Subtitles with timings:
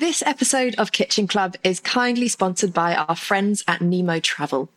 [0.00, 4.70] This episode of Kitchen Club is kindly sponsored by our friends at Nemo Travel.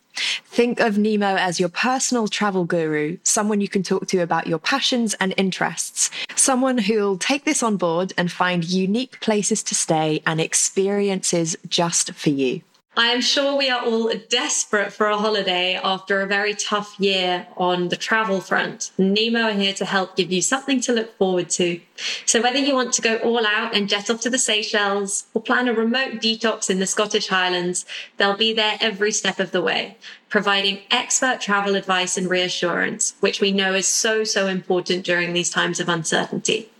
[0.44, 4.58] Think of Nemo as your personal travel guru, someone you can talk to about your
[4.58, 10.22] passions and interests, someone who'll take this on board and find unique places to stay
[10.26, 12.60] and experiences just for you.
[12.96, 17.48] I am sure we are all desperate for a holiday after a very tough year
[17.56, 18.92] on the travel front.
[18.96, 21.80] Nemo are here to help give you something to look forward to.
[22.24, 25.42] So whether you want to go all out and jet off to the Seychelles or
[25.42, 27.84] plan a remote detox in the Scottish Highlands,
[28.16, 29.96] they'll be there every step of the way,
[30.28, 35.50] providing expert travel advice and reassurance, which we know is so, so important during these
[35.50, 36.70] times of uncertainty.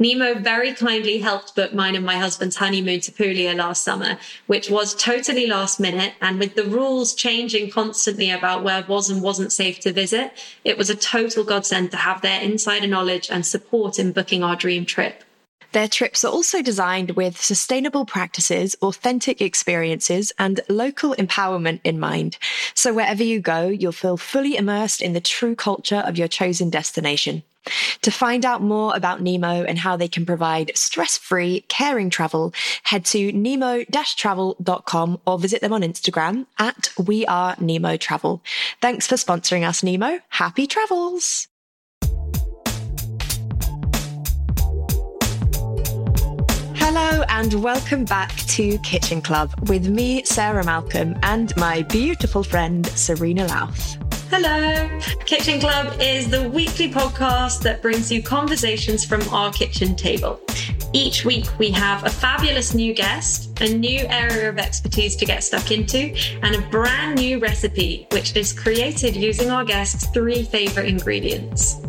[0.00, 4.70] Nemo very kindly helped book mine and my husband's honeymoon to Puglia last summer, which
[4.70, 6.14] was totally last minute.
[6.20, 10.32] And with the rules changing constantly about where was and wasn't safe to visit,
[10.64, 14.54] it was a total godsend to have their insider knowledge and support in booking our
[14.54, 15.24] dream trip.
[15.72, 22.38] Their trips are also designed with sustainable practices, authentic experiences, and local empowerment in mind.
[22.72, 26.70] So wherever you go, you'll feel fully immersed in the true culture of your chosen
[26.70, 27.42] destination.
[28.02, 32.52] To find out more about Nemo and how they can provide stress free, caring travel,
[32.84, 38.42] head to nemo travel.com or visit them on Instagram at We Are Nemo Travel.
[38.80, 40.20] Thanks for sponsoring us, Nemo.
[40.28, 41.48] Happy travels!
[46.90, 52.86] Hello and welcome back to Kitchen Club with me, Sarah Malcolm, and my beautiful friend,
[52.86, 54.07] Serena Louth.
[54.30, 55.00] Hello!
[55.24, 60.38] Kitchen Club is the weekly podcast that brings you conversations from our kitchen table.
[60.92, 65.42] Each week, we have a fabulous new guest, a new area of expertise to get
[65.44, 70.88] stuck into, and a brand new recipe, which is created using our guest's three favorite
[70.88, 71.80] ingredients.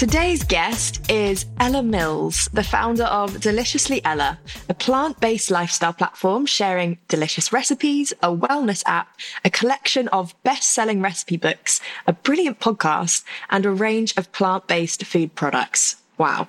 [0.00, 4.38] Today's guest is Ella Mills, the founder of Deliciously Ella,
[4.70, 10.70] a plant based lifestyle platform sharing delicious recipes, a wellness app, a collection of best
[10.70, 15.96] selling recipe books, a brilliant podcast, and a range of plant based food products.
[16.16, 16.48] Wow.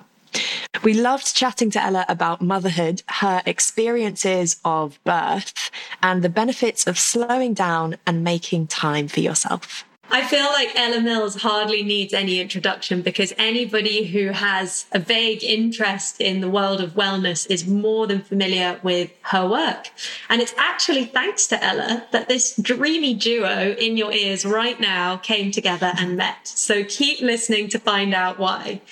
[0.82, 5.70] We loved chatting to Ella about motherhood, her experiences of birth,
[6.02, 9.84] and the benefits of slowing down and making time for yourself.
[10.14, 15.42] I feel like Ella Mills hardly needs any introduction because anybody who has a vague
[15.42, 19.88] interest in the world of wellness is more than familiar with her work.
[20.28, 25.16] And it's actually thanks to Ella that this dreamy duo in your ears right now
[25.16, 26.46] came together and met.
[26.46, 28.82] So keep listening to find out why.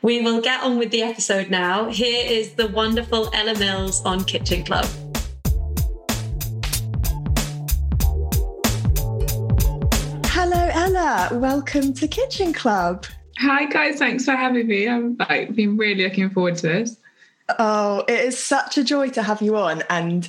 [0.00, 1.90] We will get on with the episode now.
[1.90, 4.86] Here is the wonderful Ella Mills on Kitchen Club.
[11.12, 13.04] Welcome to Kitchen Club.
[13.36, 14.88] Hi guys, thanks for having me.
[14.88, 16.96] I'm like been really looking forward to this.
[17.58, 19.82] Oh, it is such a joy to have you on.
[19.90, 20.26] And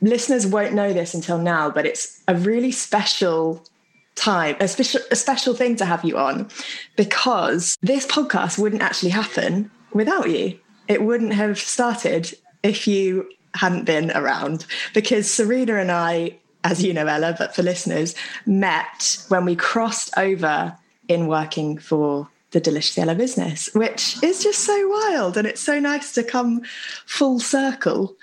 [0.00, 3.66] listeners won't know this until now, but it's a really special
[4.14, 6.50] time, a special, a special thing to have you on
[6.94, 10.56] because this podcast wouldn't actually happen without you.
[10.86, 12.32] It wouldn't have started
[12.62, 17.62] if you hadn't been around because Serena and I, as you know, Ella, but for
[17.62, 18.14] listeners,
[18.44, 20.76] met when we crossed over
[21.08, 25.36] in working for the Deliciously Ella business, which is just so wild.
[25.36, 26.62] And it's so nice to come
[27.06, 28.16] full circle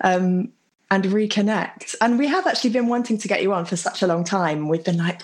[0.00, 0.50] um,
[0.90, 1.94] and reconnect.
[2.00, 4.68] And we have actually been wanting to get you on for such a long time.
[4.68, 5.20] We've been like,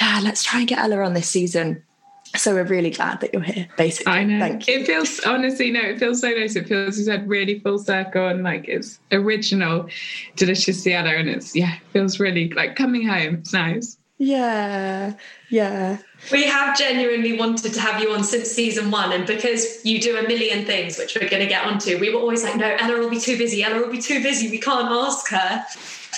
[0.00, 1.82] yeah, let's try and get Ella on this season.
[2.36, 4.12] So we're really glad that you're here, basically.
[4.12, 4.38] I know.
[4.38, 4.80] Thank you.
[4.80, 6.54] It feels honestly, no, it feels so nice.
[6.54, 9.88] It feels you said really full circle and like it's original,
[10.36, 13.36] Deliciously Ella, and it's yeah, it feels really like coming home.
[13.36, 13.98] It's nice.
[14.18, 15.14] Yeah,
[15.48, 15.96] yeah.
[16.30, 20.18] We have genuinely wanted to have you on since season one, and because you do
[20.18, 22.98] a million things, which we're going to get onto, we were always like, no, Ella
[23.00, 23.62] will be too busy.
[23.62, 24.50] Ella will be too busy.
[24.50, 25.64] We can't ask her.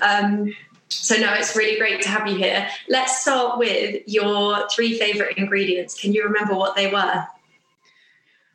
[0.03, 0.53] Um,
[0.93, 2.69] so no, it's really great to have you here.
[2.89, 6.00] Let's start with your three favorite ingredients.
[6.00, 7.27] Can you remember what they were?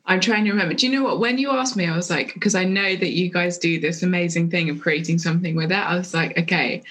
[0.08, 0.74] I'm trying to remember.
[0.74, 1.20] Do you know what?
[1.20, 4.02] When you asked me, I was like, because I know that you guys do this
[4.02, 5.76] amazing thing of creating something with it.
[5.76, 6.82] I was like, okay,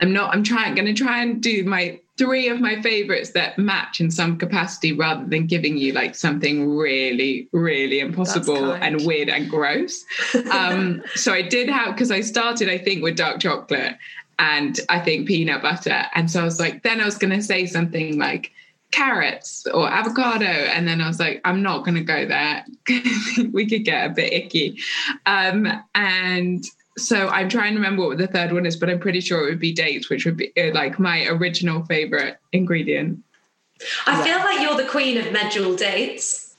[0.00, 0.32] I'm not.
[0.32, 0.76] I'm trying.
[0.76, 4.92] Going to try and do my three of my favorites that match in some capacity,
[4.92, 10.04] rather than giving you like something really, really impossible and weird and gross.
[10.52, 13.96] um, so I did have because I started, I think, with dark chocolate,
[14.40, 16.06] and I think peanut butter.
[16.14, 18.50] And so I was like, then I was going to say something like
[18.90, 20.46] carrots or avocado.
[20.46, 22.64] And then I was like, I'm not going to go there.
[23.52, 24.78] we could get a bit icky.
[25.26, 26.64] Um, and
[26.96, 29.50] so I'm trying to remember what the third one is, but I'm pretty sure it
[29.50, 33.18] would be dates, which would be uh, like my original favorite ingredient.
[34.06, 36.49] I feel like you're the queen of medjool dates.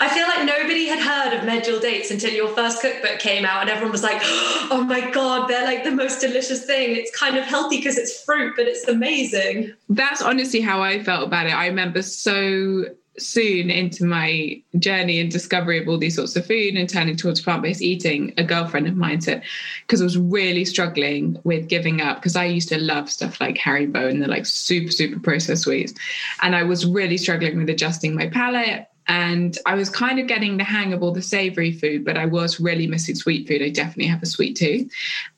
[0.00, 3.60] I feel like nobody had heard of medjool dates until your first cookbook came out,
[3.60, 7.36] and everyone was like, "Oh my god, they're like the most delicious thing." It's kind
[7.36, 9.74] of healthy because it's fruit, but it's amazing.
[9.90, 11.50] That's honestly how I felt about it.
[11.50, 12.86] I remember so
[13.18, 17.40] soon into my journey and discovery of all these sorts of food and turning towards
[17.40, 19.42] plant-based eating a girlfriend of mine said
[19.82, 23.56] because i was really struggling with giving up because i used to love stuff like
[23.56, 25.92] haribo and the like super super processed sweets
[26.40, 30.56] and i was really struggling with adjusting my palate and I was kind of getting
[30.56, 33.60] the hang of all the savory food, but I was really missing sweet food.
[33.60, 34.88] I definitely have a sweet tooth.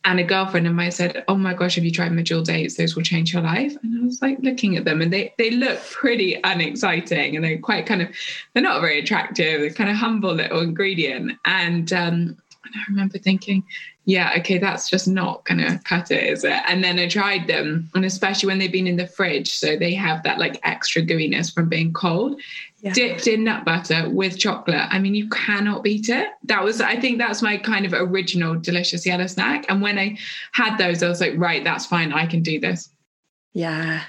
[0.04, 2.76] And a girlfriend of mine said, Oh my gosh, have you tried medjool dates?
[2.76, 3.74] Those will change your life.
[3.82, 7.58] And I was like looking at them and they they look pretty unexciting and they're
[7.58, 8.08] quite kind of
[8.52, 9.62] they're not very attractive.
[9.62, 11.32] They're kind of humble little ingredient.
[11.46, 13.64] And um, and I remember thinking,
[14.04, 16.60] yeah, okay, that's just not gonna cut it, is it?
[16.66, 19.94] And then I tried them, and especially when they've been in the fridge, so they
[19.94, 22.40] have that like extra gooiness from being cold
[22.82, 22.92] yeah.
[22.92, 24.88] dipped in nut butter with chocolate.
[24.90, 26.28] I mean, you cannot beat it.
[26.44, 29.64] That was, I think that's my kind of original Deliciously Ella snack.
[29.68, 30.18] And when I
[30.52, 32.12] had those, I was like, right, that's fine.
[32.12, 32.90] I can do this.
[33.54, 34.02] Yeah.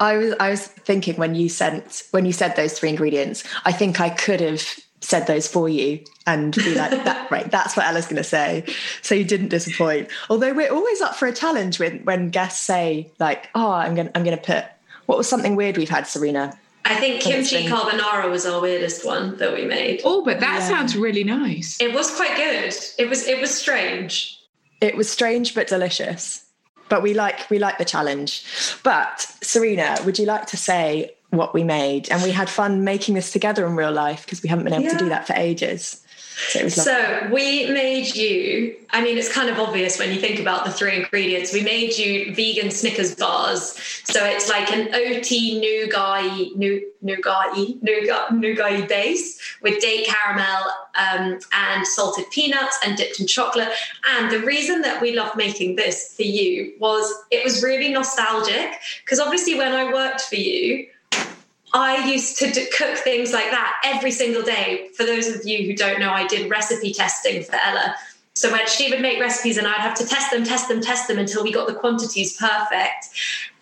[0.00, 3.70] I was I was thinking when you sent when you said those three ingredients, I
[3.70, 4.62] think I could have
[5.00, 8.64] said those for you and be like that right that's what ella's going to say
[9.02, 13.10] so you didn't disappoint although we're always up for a challenge when when guests say
[13.18, 14.64] like oh i'm going to i'm going to put
[15.06, 19.36] what was something weird we've had serena I think kimchi carbonara was our weirdest one
[19.36, 20.00] that we made.
[20.04, 20.68] Oh, but that yeah.
[20.68, 21.78] sounds really nice.
[21.82, 22.74] It was quite good.
[22.98, 24.40] It was it was strange.
[24.80, 26.46] It was strange but delicious.
[26.88, 28.42] But we like we like the challenge.
[28.82, 32.10] But Serena, would you like to say what we made?
[32.10, 34.84] And we had fun making this together in real life because we haven't been able
[34.84, 34.92] yeah.
[34.92, 36.02] to do that for ages.
[36.50, 40.64] So, so, we made you, I mean, it's kind of obvious when you think about
[40.64, 41.52] the three ingredients.
[41.52, 43.72] We made you vegan Snickers bars.
[44.04, 51.86] So it's like an OT nougat, nougat, nougat, nougat base with date caramel um, and
[51.86, 53.70] salted peanuts and dipped in chocolate.
[54.08, 58.78] And the reason that we loved making this for you was it was really nostalgic
[59.04, 60.86] because obviously when I worked for you,
[61.72, 64.88] I used to cook things like that every single day.
[64.94, 67.94] For those of you who don't know, I did recipe testing for Ella.
[68.38, 71.08] So when she would make recipes and I'd have to test them, test them, test
[71.08, 73.08] them until we got the quantities perfect.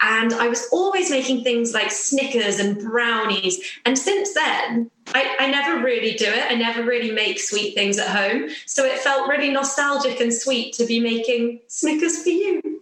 [0.03, 3.59] And I was always making things like Snickers and brownies.
[3.87, 6.53] And since then, I, I never really do it.
[6.53, 8.51] I never really make sweet things at home.
[8.67, 12.76] So it felt really nostalgic and sweet to be making Snickers for you.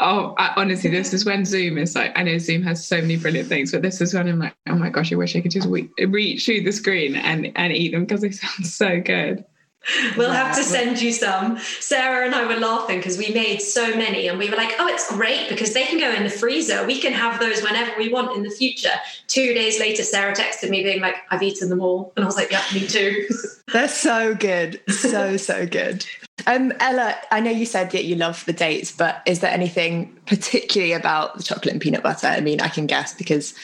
[0.00, 2.16] Oh, I, honestly, this is when Zoom is like.
[2.16, 4.76] I know Zoom has so many brilliant things, but this is when I'm like, oh
[4.76, 7.92] my gosh, I wish I could just re- reach through the screen and and eat
[7.92, 9.44] them because they sound so good.
[10.16, 11.58] We'll have to send you some.
[11.80, 14.86] Sarah and I were laughing because we made so many and we were like, oh,
[14.86, 16.86] it's great because they can go in the freezer.
[16.86, 18.92] We can have those whenever we want in the future.
[19.28, 22.12] Two days later, Sarah texted me being like, I've eaten them all.
[22.16, 23.28] And I was like, yeah, me too.
[23.72, 24.80] They're so good.
[24.88, 26.04] So, so good.
[26.46, 30.16] Um, Ella, I know you said that you love the dates, but is there anything
[30.26, 32.26] particularly about the chocolate and peanut butter?
[32.26, 33.54] I mean, I can guess because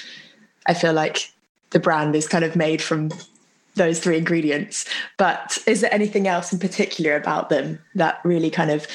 [0.66, 1.33] I feel like
[1.71, 3.11] the brand is kind of made from
[3.75, 4.85] those three ingredients.
[5.16, 8.87] But is there anything else in particular about them that really kind of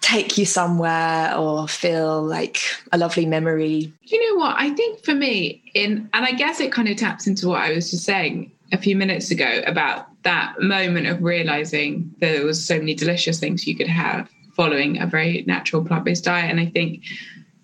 [0.00, 2.60] take you somewhere or feel like
[2.92, 3.92] a lovely memory?
[4.02, 4.56] You know what?
[4.58, 7.72] I think for me, in and I guess it kind of taps into what I
[7.72, 12.78] was just saying a few minutes ago about that moment of realizing there was so
[12.78, 16.50] many delicious things you could have following a very natural plant-based diet.
[16.50, 17.04] And I think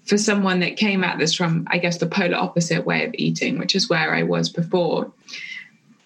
[0.04, 3.58] for someone that came at this from, I guess, the polar opposite way of eating,
[3.58, 5.10] which is where I was before,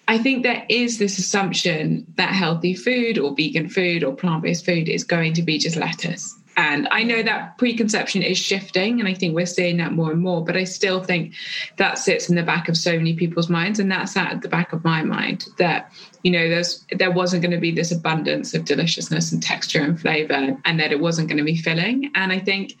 [0.07, 4.65] I think there is this assumption that healthy food or vegan food or plant based
[4.65, 6.33] food is going to be just lettuce.
[6.57, 10.19] And I know that preconception is shifting, and I think we're seeing that more and
[10.19, 10.43] more.
[10.43, 11.35] But I still think
[11.75, 14.73] that sits in the back of so many people's minds, and that's at the back
[14.73, 15.91] of my mind that
[16.23, 20.01] you know there's there wasn't going to be this abundance of deliciousness and texture and
[20.01, 22.11] flavor, and that it wasn't going to be filling.
[22.15, 22.75] And I think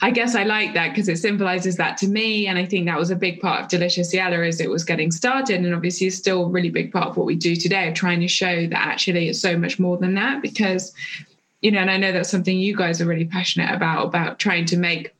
[0.00, 2.46] I guess I like that because it symbolizes that to me.
[2.46, 5.10] And I think that was a big part of Deliciously Ella as it was getting
[5.10, 5.64] started.
[5.64, 8.28] And obviously, it's still a really big part of what we do today trying to
[8.28, 10.40] show that actually it's so much more than that.
[10.40, 10.92] Because,
[11.62, 14.66] you know, and I know that's something you guys are really passionate about, about trying
[14.66, 15.14] to make,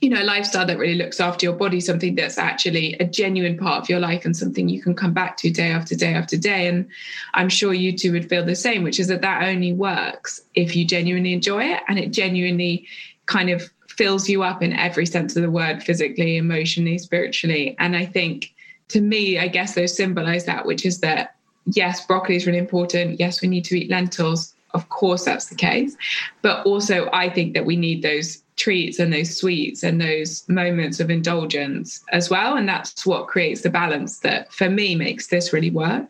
[0.00, 3.56] you know, a lifestyle that really looks after your body, something that's actually a genuine
[3.56, 6.36] part of your life and something you can come back to day after day after
[6.36, 6.66] day.
[6.66, 6.88] And
[7.34, 10.74] I'm sure you two would feel the same, which is that that only works if
[10.74, 12.88] you genuinely enjoy it and it genuinely
[13.26, 17.76] kind of fills you up in every sense of the word physically emotionally spiritually.
[17.78, 18.52] And i think
[18.88, 21.34] to me i guess those symbolize that which is that
[21.66, 23.20] yes broccoli is really important.
[23.20, 24.54] Yes we need to eat lentils.
[24.74, 25.96] Of course that's the case.
[26.40, 31.00] But also i think that we need those treats and those sweets and those moments
[31.00, 32.56] of indulgence as well.
[32.56, 36.06] And that's what creates the balance that for me makes this really work.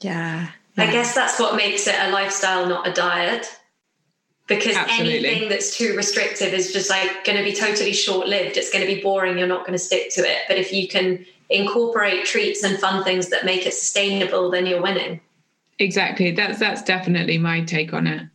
[0.00, 0.84] Yeah, yeah.
[0.84, 3.46] I guess that's what makes it a lifestyle, not a diet
[4.56, 5.28] because Absolutely.
[5.28, 8.56] anything that's too restrictive is just like going to be totally short lived.
[8.56, 9.38] It's going to be boring.
[9.38, 10.38] You're not going to stick to it.
[10.48, 14.82] But if you can incorporate treats and fun things that make it sustainable, then you're
[14.82, 15.20] winning.
[15.78, 16.30] Exactly.
[16.30, 18.28] That's that's definitely my take on it.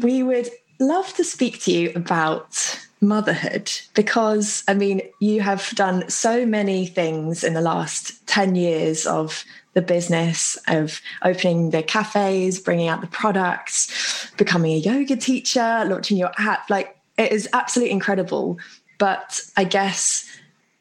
[0.00, 6.08] We would love to speak to you about motherhood because I mean, you have done
[6.08, 9.44] so many things in the last 10 years of
[9.78, 16.16] the business of opening the cafes, bringing out the products, becoming a yoga teacher, launching
[16.16, 16.68] your app.
[16.68, 18.58] Like it is absolutely incredible.
[18.98, 20.28] But I guess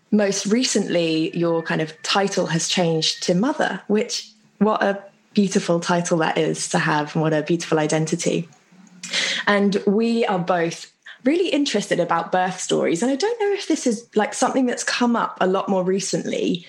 [0.09, 5.03] most recently, your kind of title has changed to mother, which what a
[5.35, 8.49] beautiful title that is to have, and what a beautiful identity.
[9.45, 10.91] And we are both
[11.23, 13.03] really interested about birth stories.
[13.03, 15.83] And I don't know if this is like something that's come up a lot more
[15.83, 16.65] recently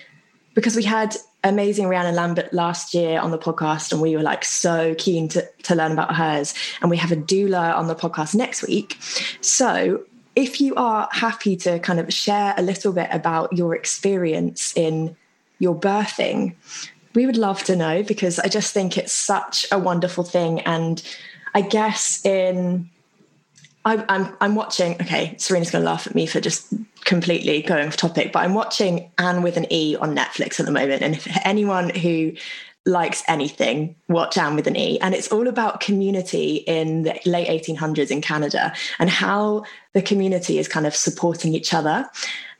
[0.53, 4.43] because we had amazing Rhiannon Lambert last year on the podcast, and we were like
[4.43, 6.53] so keen to, to learn about hers.
[6.81, 8.97] And we have a doula on the podcast next week.
[9.41, 10.03] So
[10.35, 15.15] if you are happy to kind of share a little bit about your experience in
[15.59, 16.55] your birthing,
[17.15, 20.61] we would love to know because I just think it's such a wonderful thing.
[20.61, 21.01] And
[21.53, 22.89] I guess in
[23.85, 24.93] I, I'm I'm watching.
[25.01, 26.73] Okay, Serena's going to laugh at me for just
[27.05, 30.71] completely going off topic, but I'm watching Anne with an E on Netflix at the
[30.71, 31.01] moment.
[31.01, 32.33] And if anyone who
[32.85, 34.99] likes anything, watch Anne with an E.
[34.99, 40.59] And it's all about community in the late 1800s in Canada and how the community
[40.59, 42.09] is kind of supporting each other.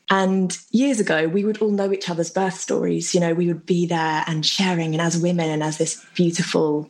[0.10, 3.14] And years ago, we would all know each other's birth stories.
[3.14, 6.90] You know, we would be there and sharing, and as women, and as this beautiful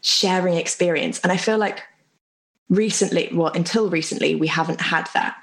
[0.00, 1.20] sharing experience.
[1.20, 1.82] And I feel like
[2.68, 5.36] recently, well, until recently, we haven't had that.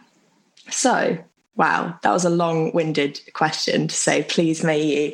[0.70, 1.18] So,
[1.56, 5.14] wow, that was a long-winded question to say, please may you,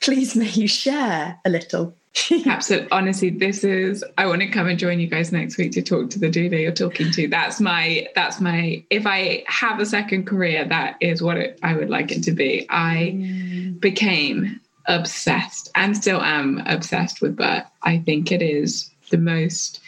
[0.00, 1.94] please may you share a little.
[2.46, 2.90] Absolutely.
[2.90, 6.10] Honestly, this is I want to come and join you guys next week to talk
[6.10, 7.28] to the doula you're talking to.
[7.28, 11.74] That's my that's my if I have a second career, that is what it, I
[11.74, 12.66] would like it to be.
[12.70, 13.80] I mm.
[13.80, 17.66] became obsessed and still am obsessed with birth.
[17.82, 19.80] I think it is the most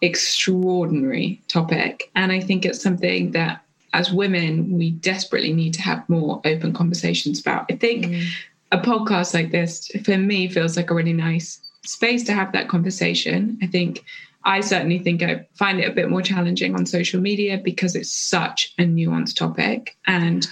[0.00, 2.10] extraordinary topic.
[2.14, 6.72] And I think it's something that as women, we desperately need to have more open
[6.72, 7.66] conversations about.
[7.70, 8.26] I think mm.
[8.72, 12.68] a podcast like this, for me, feels like a really nice space to have that
[12.68, 13.58] conversation.
[13.62, 14.04] I think
[14.44, 18.12] I certainly think I find it a bit more challenging on social media because it's
[18.12, 19.96] such a nuanced topic.
[20.06, 20.46] And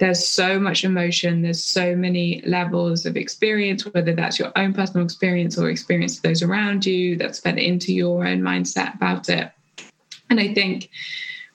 [0.00, 5.04] there's so much emotion there's so many levels of experience whether that's your own personal
[5.04, 9.52] experience or experience of those around you that's fed into your own mindset about it
[10.30, 10.90] and i think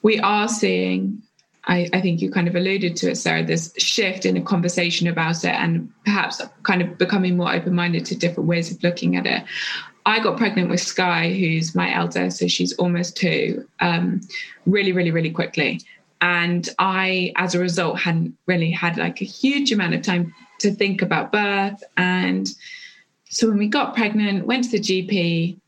[0.02, 1.20] we are seeing
[1.68, 5.08] I, I, think you kind of alluded to it, Sarah, this shift in a conversation
[5.08, 9.16] about it and perhaps kind of becoming more open minded to different ways of looking
[9.16, 9.42] at it.
[10.04, 14.20] I got pregnant with Sky, who's my elder, so she's almost two, um,
[14.64, 15.80] really, really, really quickly.
[16.20, 20.74] And I, as a result, hadn't really had like a huge amount of time to
[20.74, 21.82] think about birth.
[21.96, 22.48] And
[23.28, 25.58] so when we got pregnant, went to the GP,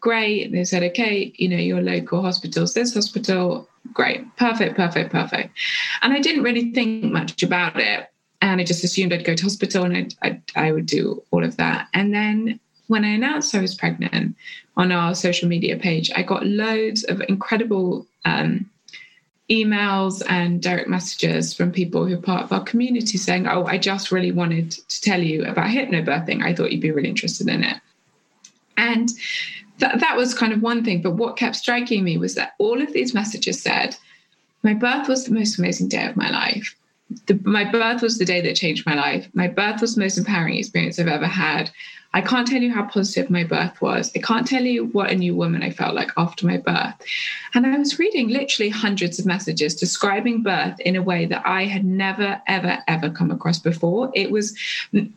[0.00, 0.52] great.
[0.52, 5.56] They said, okay, you know, your local hospital's this hospital, great, perfect, perfect, perfect.
[6.02, 8.08] And I didn't really think much about it.
[8.40, 11.42] And I just assumed I'd go to hospital and I'd, I'd, I would do all
[11.42, 11.88] of that.
[11.94, 14.36] And then when I announced I was pregnant
[14.76, 18.70] on our social media page, I got loads of incredible um,
[19.50, 23.78] emails and direct messages from people who are part of our community saying, Oh, I
[23.78, 26.42] just really wanted to tell you about hypnobirthing.
[26.42, 27.76] I thought you'd be really interested in it.
[28.76, 29.10] And
[29.78, 31.02] that, that was kind of one thing.
[31.02, 33.96] But what kept striking me was that all of these messages said,
[34.62, 36.74] My birth was the most amazing day of my life.
[37.26, 39.28] The, my birth was the day that changed my life.
[39.32, 41.70] My birth was the most empowering experience I've ever had.
[42.14, 44.10] I can't tell you how positive my birth was.
[44.16, 46.94] I can't tell you what a new woman I felt like after my birth.
[47.54, 51.64] And I was reading literally hundreds of messages describing birth in a way that I
[51.64, 54.10] had never, ever, ever come across before.
[54.14, 54.56] It was,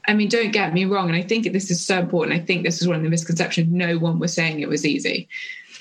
[0.07, 1.07] I mean, don't get me wrong.
[1.07, 2.39] And I think this is so important.
[2.39, 3.71] I think this is one of the misconceptions.
[3.71, 5.29] No one was saying it was easy.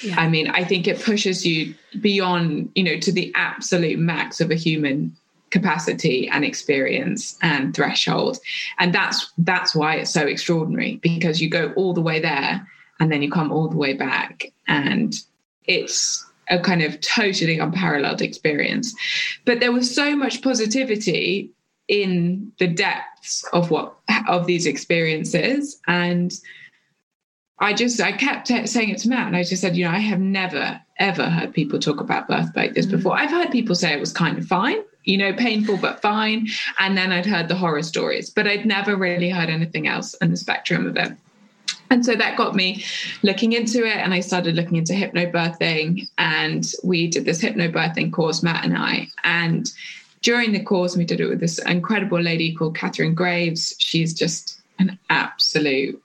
[0.03, 0.21] Yeah.
[0.21, 4.51] I mean, I think it pushes you beyond, you know, to the absolute max of
[4.51, 5.17] a human
[5.51, 8.39] capacity and experience and threshold
[8.79, 12.67] and that's that's why it's so extraordinary because you go all the way there
[13.01, 15.15] and then you come all the way back and
[15.65, 18.95] it's a kind of totally unparalleled experience
[19.45, 21.51] but there was so much positivity
[21.89, 23.95] in the depths of what
[24.29, 26.41] of these experiences and
[27.61, 29.99] I just I kept saying it to Matt, and I just said, you know, I
[29.99, 32.93] have never ever heard people talk about birth like this mm.
[32.93, 33.17] before.
[33.17, 36.47] I've heard people say it was kind of fine, you know, painful but fine.
[36.79, 40.31] And then I'd heard the horror stories, but I'd never really heard anything else in
[40.31, 41.13] the spectrum of it.
[41.91, 42.85] And so that got me
[43.23, 46.07] looking into it, and I started looking into hypnobirthing.
[46.19, 49.09] And we did this hypnobirthing course, Matt and I.
[49.25, 49.73] And
[50.21, 53.75] during the course, we did it with this incredible lady called Katharine Graves.
[53.79, 56.03] She's just an absolute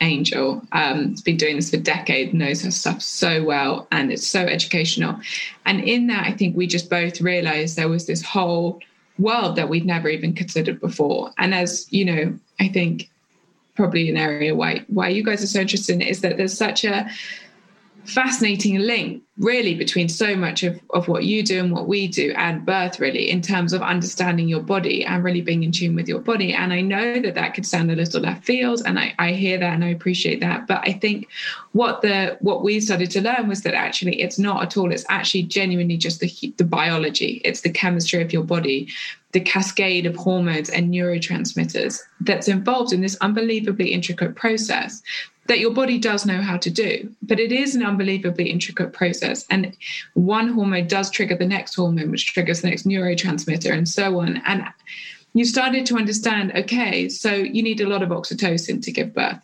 [0.00, 0.62] angel.
[0.72, 4.40] Um, has been doing this for decades, knows her stuff so well, and it's so
[4.40, 5.20] educational.
[5.66, 8.80] And in that, I think we just both realized there was this whole
[9.18, 11.30] world that we'd never even considered before.
[11.38, 13.10] And as you know, I think
[13.76, 16.84] probably an area why why you guys are so interested in is that there's such
[16.84, 17.08] a
[18.10, 22.34] fascinating link really between so much of, of what you do and what we do
[22.36, 26.08] and birth really in terms of understanding your body and really being in tune with
[26.08, 26.52] your body.
[26.52, 29.58] And i know that that could sound a little left field and i, I hear
[29.58, 30.66] that and i appreciate that.
[30.66, 31.28] But i think
[31.72, 35.06] what the what we started to learn was that actually it's not at all it's
[35.08, 37.40] actually genuinely just the, the biology.
[37.44, 38.88] It's the chemistry of your body
[39.32, 45.02] the cascade of hormones and neurotransmitters that's involved in this unbelievably intricate process
[45.46, 47.12] that your body does know how to do.
[47.22, 49.46] But it is an unbelievably intricate process.
[49.50, 49.76] And
[50.14, 54.36] one hormone does trigger the next hormone, which triggers the next neurotransmitter, and so on.
[54.46, 54.64] And
[55.34, 59.40] you started to understand okay, so you need a lot of oxytocin to give birth.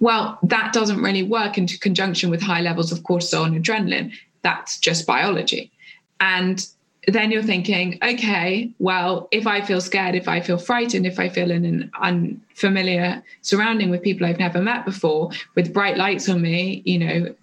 [0.00, 4.12] Well, that doesn't really work in conjunction with high levels of cortisol and adrenaline.
[4.42, 5.72] That's just biology.
[6.20, 6.64] And
[7.06, 11.28] then you're thinking, okay, well, if I feel scared, if I feel frightened, if I
[11.28, 16.42] feel in an unfamiliar surrounding with people I've never met before, with bright lights on
[16.42, 17.34] me, you know,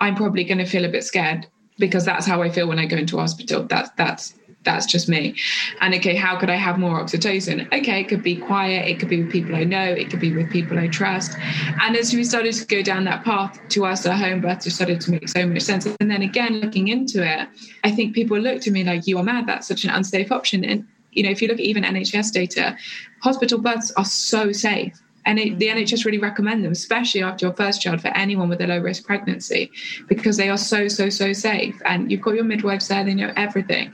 [0.00, 1.46] I'm probably going to feel a bit scared
[1.78, 3.62] because that's how I feel when I go into hospital.
[3.62, 4.34] That's that's
[4.66, 5.34] that's just me.
[5.80, 7.66] And okay, how could I have more oxytocin?
[7.72, 10.34] Okay, it could be quiet, it could be with people I know, it could be
[10.34, 11.34] with people I trust.
[11.80, 14.76] And as we started to go down that path to us, our home birth just
[14.76, 15.86] started to make so much sense.
[15.86, 17.48] And then again, looking into it,
[17.82, 20.62] I think people looked at me like, you are mad, that's such an unsafe option.
[20.62, 22.76] And you know, if you look at even NHS data,
[23.22, 25.00] hospital births are so safe.
[25.26, 28.60] And it, the NHS really recommend them, especially after your first child, for anyone with
[28.60, 29.72] a low risk pregnancy,
[30.06, 31.82] because they are so, so, so safe.
[31.84, 33.92] And you've got your midwives there, they know everything.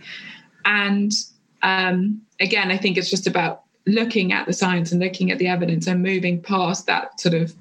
[0.65, 1.13] And
[1.63, 5.49] um, again, I think it's just about looking at the science and looking at the
[5.49, 7.55] evidence and moving past that sort of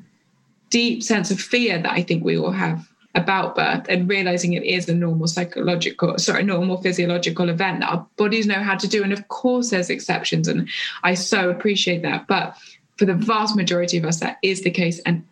[0.69, 4.63] deep sense of fear that I think we all have about birth and realizing it
[4.63, 9.03] is a normal psychological, sorry, normal physiological event that our bodies know how to do.
[9.03, 10.69] And of course, there's exceptions, and
[11.03, 12.27] I so appreciate that.
[12.27, 12.55] But
[12.97, 14.99] for the vast majority of us, that is the case.
[14.99, 15.25] And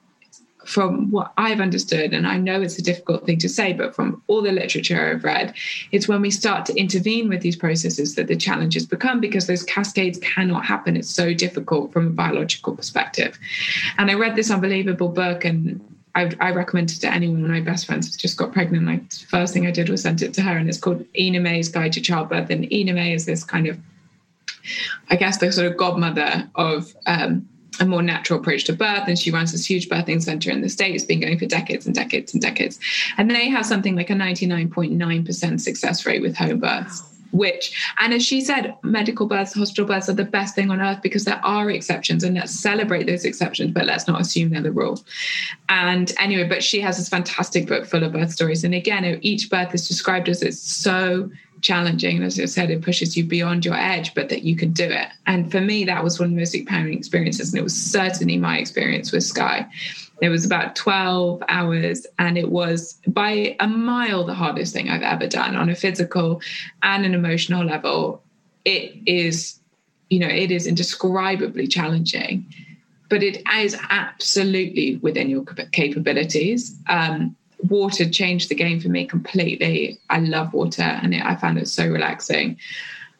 [0.69, 4.21] from what I've understood, and I know it's a difficult thing to say, but from
[4.27, 5.55] all the literature I've read,
[5.91, 9.63] it's when we start to intervene with these processes that the challenges become because those
[9.63, 10.95] cascades cannot happen.
[10.95, 13.39] It's so difficult from a biological perspective.
[13.97, 15.81] And I read this unbelievable book, and
[16.13, 17.47] I, I recommend it to anyone.
[17.47, 18.85] My best friends just got pregnant.
[18.85, 21.69] Like first thing I did was send it to her, and it's called Ina May's
[21.69, 22.51] Guide to Childbirth.
[22.51, 23.79] And Ina May is this kind of,
[25.09, 29.07] I guess, the sort of godmother of um, a more natural approach to birth.
[29.07, 31.95] And she runs this huge birthing center in the States, been going for decades and
[31.95, 32.79] decades and decades.
[33.17, 37.03] And they have something like a 99.9% success rate with home births.
[37.31, 41.01] Which, and as she said, medical births, hospital births are the best thing on earth
[41.03, 44.71] because there are exceptions and let's celebrate those exceptions, but let's not assume they're the
[44.71, 44.99] rule.
[45.69, 48.63] And anyway, but she has this fantastic book full of birth stories.
[48.63, 51.29] And again, each birth is described as it's so
[51.61, 52.17] challenging.
[52.17, 54.85] And as I said, it pushes you beyond your edge, but that you can do
[54.85, 55.09] it.
[55.27, 57.51] And for me, that was one of the most empowering experiences.
[57.51, 59.67] And it was certainly my experience with Sky.
[60.21, 65.01] It was about 12 hours, and it was by a mile the hardest thing I've
[65.01, 66.41] ever done on a physical
[66.83, 68.21] and an emotional level.
[68.65, 69.59] It is,
[70.09, 72.45] you know, it is indescribably challenging,
[73.09, 76.77] but it is absolutely within your capabilities.
[76.87, 77.35] Um,
[77.67, 79.99] water changed the game for me completely.
[80.09, 82.57] I love water, and it, I found it so relaxing.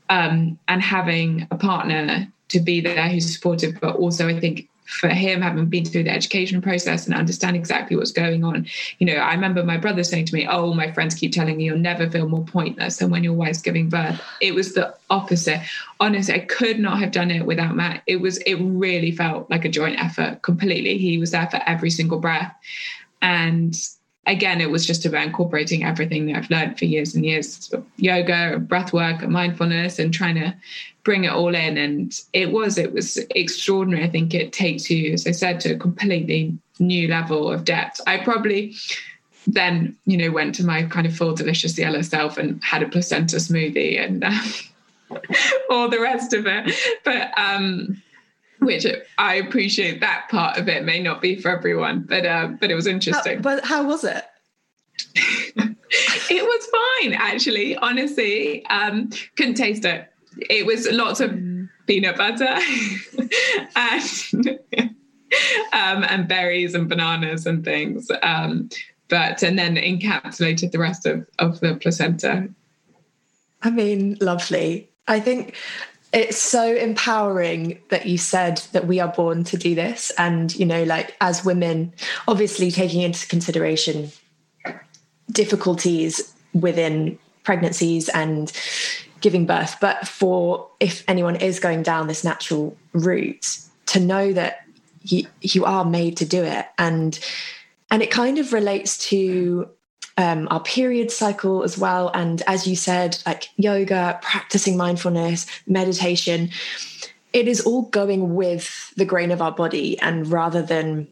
[0.10, 5.10] Um, and having a partner to be there who's supportive, but also I think for
[5.10, 8.65] him having been through the education process and understand exactly what's going on.
[8.97, 11.65] You know i remember my brother saying to me oh my friends keep telling me
[11.65, 14.21] you'll never feel more pointless than when your wife's giving birth.
[14.41, 15.62] It was the opposite.
[15.99, 18.04] Honestly i could not have done it without matt.
[18.08, 20.97] It was it really felt like a joint effort completely.
[20.97, 22.54] He was there for every single breath.
[23.21, 23.75] And
[24.30, 28.60] again, it was just about incorporating everything that I've learned for years and years yoga,
[28.60, 30.56] breath work, mindfulness, and trying to
[31.04, 31.78] bring it all in.
[31.78, 34.04] And it was, it was extraordinary.
[34.04, 38.02] I think it takes you, as I said, to a completely new level of depth.
[38.08, 38.76] I probably
[39.48, 42.90] then, you know, went to my kind of full Deliciously Ella self and had a
[42.90, 44.24] placenta smoothie and
[45.12, 45.20] um,
[45.70, 46.76] all the rest of it.
[47.04, 48.02] But um,
[48.60, 48.86] which
[49.18, 52.76] I appreciate that part of it may not be for everyone, but uh, but it
[52.76, 53.38] was interesting.
[53.38, 54.26] How, but how was it?
[55.16, 57.76] it was fine, actually.
[57.78, 60.12] Honestly, um, couldn't taste it.
[60.49, 61.69] It was lots of mm.
[61.88, 62.45] peanut butter
[63.75, 64.60] and
[65.73, 68.10] um, and berries and bananas and things.
[68.21, 68.69] Um,
[69.10, 72.49] but and then encapsulated the rest of of the placenta.
[73.62, 74.89] I mean, lovely.
[75.08, 75.56] I think
[76.13, 80.65] it's so empowering that you said that we are born to do this and you
[80.65, 81.93] know like as women
[82.28, 84.12] obviously taking into consideration
[85.32, 88.52] difficulties within pregnancies and
[89.21, 94.63] giving birth but for if anyone is going down this natural route to know that
[95.01, 97.19] you, you are made to do it and
[97.91, 99.67] and it kind of relates to
[100.19, 102.12] um, our period cycle as well.
[102.13, 106.49] And as you said, like yoga, practicing mindfulness, meditation,
[107.32, 111.08] it is all going with the grain of our body and rather than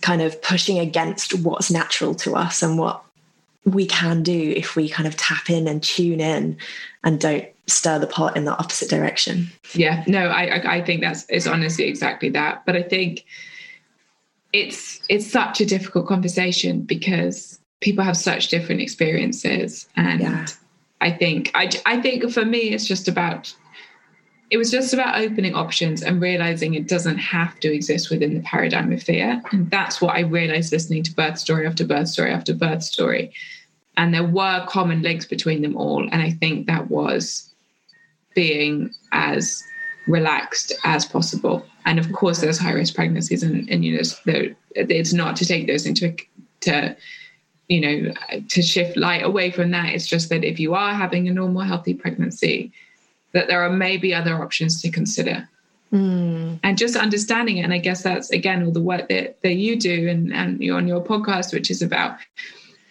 [0.00, 3.04] kind of pushing against what's natural to us and what
[3.74, 6.56] we can do if we kind of tap in and tune in
[7.04, 9.48] and don't stir the pot in the opposite direction.
[9.74, 12.64] Yeah, no, I I think that's it's honestly exactly that.
[12.66, 13.24] But I think
[14.52, 20.46] it's it's such a difficult conversation because people have such different experiences and yeah.
[21.00, 23.54] i think I, I think for me it's just about
[24.50, 28.40] it was just about opening options and realizing it doesn't have to exist within the
[28.40, 32.32] paradigm of fear and that's what i realized listening to birth story after birth story
[32.32, 33.32] after birth story
[33.98, 37.52] and there were common links between them all and i think that was
[38.34, 39.62] being as
[40.06, 45.12] relaxed as possible and of course there's high risk pregnancies and, and you know it's
[45.12, 46.16] not to take those into
[46.60, 46.96] to
[47.68, 48.14] you know,
[48.48, 49.92] to shift light away from that.
[49.92, 52.72] It's just that if you are having a normal, healthy pregnancy,
[53.32, 55.46] that there are maybe other options to consider.
[55.92, 56.60] Mm.
[56.62, 57.62] And just understanding it.
[57.62, 60.76] And I guess that's again all the work that, that you do and, and you're
[60.76, 62.18] on your podcast, which is about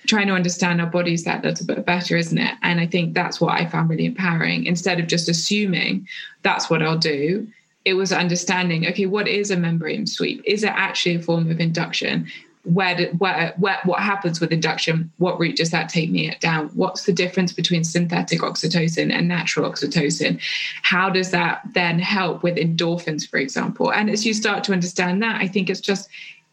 [0.08, 2.56] trying to understand our bodies that little bit better, isn't it?
[2.64, 4.66] And I think that's what I found really empowering.
[4.66, 6.08] Instead of just assuming
[6.44, 7.48] that's what I'll do,
[7.86, 10.42] it was understanding okay, what is a membrane sweep?
[10.46, 12.28] Is it actually a form of induction?
[12.68, 15.10] where, where, where, what happens with induction?
[15.18, 16.68] What route does that take me down?
[16.70, 20.42] What's the difference between synthetic oxytocin and natural oxytocin?
[20.84, 23.94] How does that then help with endorphins, for example?
[23.94, 26.10] And as you start to understand that, I think it's just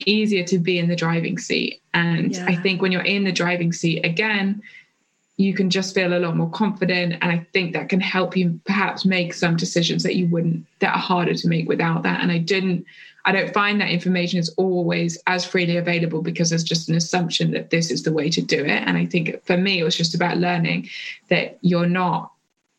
[0.07, 1.81] easier to be in the driving seat.
[1.93, 2.47] And yeah.
[2.47, 4.63] I think when you're in the driving seat again,
[5.37, 7.15] you can just feel a lot more confident.
[7.21, 10.95] And I think that can help you perhaps make some decisions that you wouldn't, that
[10.95, 12.21] are harder to make without that.
[12.21, 12.87] And I didn't
[13.27, 17.53] I don't find that information is always as freely available because there's just an assumption
[17.53, 18.83] that this is the way to do it.
[18.87, 20.91] And I think for me, it was just about learning
[21.29, 22.33] that you're not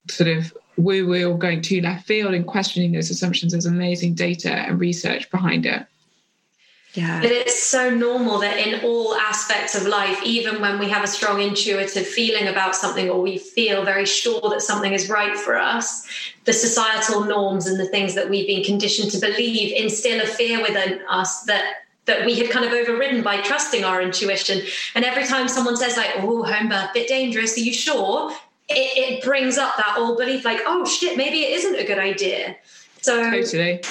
[0.08, 3.54] sort of woo woo or going too left field and questioning those assumptions.
[3.54, 5.86] There's amazing data and research behind it.
[6.96, 7.20] Yeah.
[7.22, 11.08] But it's so normal that in all aspects of life, even when we have a
[11.08, 15.58] strong intuitive feeling about something or we feel very sure that something is right for
[15.58, 16.08] us,
[16.46, 20.62] the societal norms and the things that we've been conditioned to believe instill a fear
[20.62, 24.62] within us that that we had kind of overridden by trusting our intuition.
[24.94, 28.32] And every time someone says like, "Oh, home birth, bit dangerous," are you sure?
[28.70, 31.98] It, it brings up that old belief, like, "Oh shit, maybe it isn't a good
[31.98, 32.58] idea."
[33.02, 33.82] So totally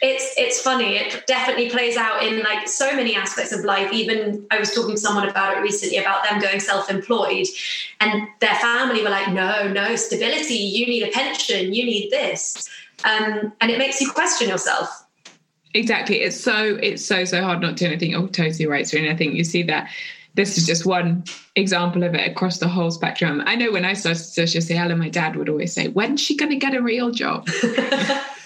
[0.00, 4.46] it's it's funny it definitely plays out in like so many aspects of life even
[4.50, 7.46] i was talking to someone about it recently about them going self-employed
[8.00, 12.68] and their family were like no no stability you need a pension you need this
[13.04, 15.04] um, and it makes you question yourself
[15.74, 16.16] exactly.
[16.16, 17.86] It's so it's so so hard not to.
[17.86, 19.12] And I think you're totally right, Serena.
[19.12, 19.88] I think you see that
[20.34, 21.24] this is just one
[21.56, 23.42] example of it across the whole spectrum.
[23.46, 26.56] I know when I started sociology, my dad would always say, "When's she going to
[26.56, 27.48] get a real job?"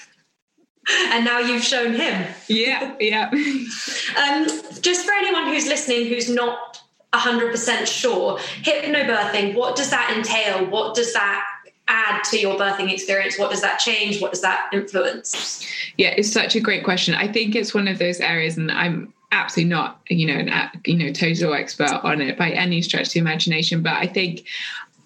[1.10, 2.26] and now you've shown him.
[2.48, 3.30] Yeah, yeah.
[3.32, 4.46] um,
[4.80, 10.66] just for anyone who's listening who's not 100% sure, hypnobirthing, what does that entail?
[10.70, 11.44] What does that
[11.88, 13.38] add to your birthing experience?
[13.38, 14.20] What does that change?
[14.20, 15.66] What does that influence?
[15.98, 17.14] Yeah, it's such a great question.
[17.14, 20.96] I think it's one of those areas, and I'm absolutely not, you know, an you
[20.96, 23.82] know total expert on it by any stretch of the imagination.
[23.82, 24.46] But I think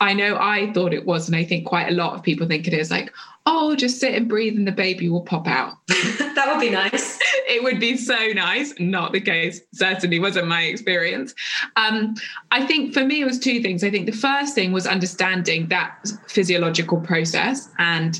[0.00, 2.68] I know I thought it was, and I think quite a lot of people think
[2.68, 3.12] it is like,
[3.46, 5.74] oh, just sit and breathe and the baby will pop out.
[5.88, 7.18] that would be nice.
[7.48, 8.74] it would be so nice.
[8.78, 9.60] Not the case.
[9.72, 11.34] Certainly wasn't my experience.
[11.76, 12.14] Um,
[12.50, 13.82] I think for me, it was two things.
[13.84, 18.18] I think the first thing was understanding that physiological process and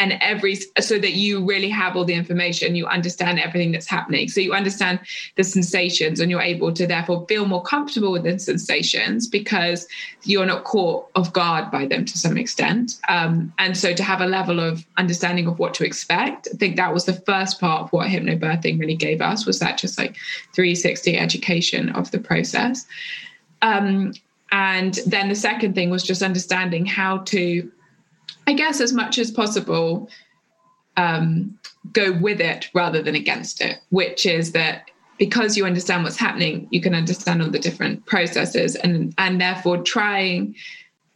[0.00, 4.28] and every so that you really have all the information you understand everything that's happening.
[4.28, 4.98] So you understand
[5.36, 9.86] the sensations and you're able to therefore feel more comfortable with the sensations because
[10.22, 12.98] you're not caught off guard by them to some extent.
[13.08, 16.76] Um, and so to have a level of understanding of what to expect i think
[16.76, 20.16] that was the first part of what hypnobirthing really gave us was that just like
[20.54, 22.86] 360 education of the process.
[23.60, 24.14] Um,
[24.52, 27.70] and then the second thing was just understanding how to
[28.50, 30.10] I guess, as much as possible,
[30.96, 31.56] um,
[31.92, 36.66] go with it rather than against it, which is that because you understand what's happening,
[36.72, 40.56] you can understand all the different processes and, and therefore trying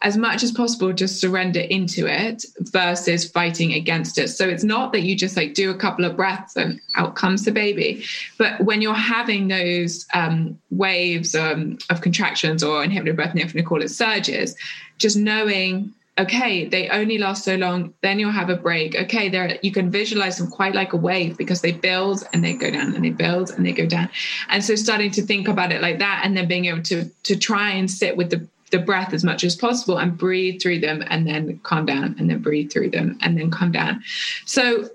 [0.03, 4.29] as much as possible to surrender into it versus fighting against it.
[4.29, 7.45] So it's not that you just like do a couple of breaths and out comes
[7.45, 8.05] the baby.
[8.39, 13.63] But when you're having those um, waves um, of contractions, or in hypnobirthing, if we
[13.65, 14.55] call it surges,
[14.99, 18.95] just knowing okay they only last so long then you'll have a break.
[18.95, 22.55] Okay there you can visualize them quite like a wave because they build and they
[22.55, 24.09] go down and they build and they go down.
[24.49, 27.37] And so starting to think about it like that and then being able to to
[27.37, 31.05] try and sit with the the breath as much as possible and breathe through them
[31.09, 34.03] and then calm down and then breathe through them and then calm down.
[34.47, 34.89] So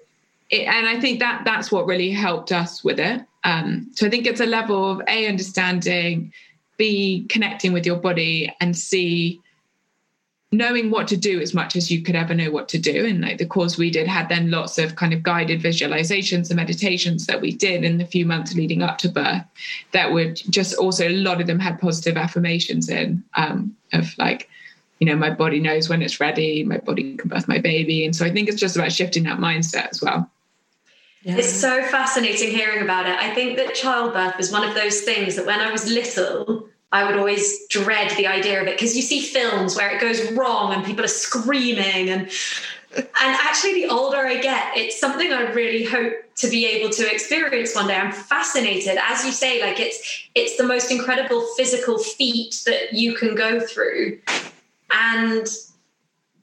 [0.49, 3.21] it, and i think that that's what really helped us with it.
[3.43, 6.33] Um, so i think it's a level of a understanding
[6.77, 9.41] b connecting with your body and c
[10.51, 13.05] knowing what to do as much as you could ever know what to do.
[13.05, 16.55] And like the course we did had then lots of kind of guided visualizations and
[16.55, 19.43] meditations that we did in the few months leading up to birth
[19.91, 24.49] that would just also a lot of them had positive affirmations in um, of like,
[24.99, 28.03] you know, my body knows when it's ready, my body can birth my baby.
[28.03, 30.29] And so I think it's just about shifting that mindset as well.
[31.21, 31.35] Yeah.
[31.35, 33.17] It's so fascinating hearing about it.
[33.19, 37.05] I think that childbirth was one of those things that when I was little, I
[37.05, 40.73] would always dread the idea of it because you see films where it goes wrong
[40.73, 42.29] and people are screaming and
[42.95, 47.13] and actually the older I get, it's something I really hope to be able to
[47.13, 47.95] experience one day.
[47.95, 48.97] I'm fascinated.
[48.99, 53.59] As you say, like it's it's the most incredible physical feat that you can go
[53.59, 54.19] through.
[54.91, 55.47] And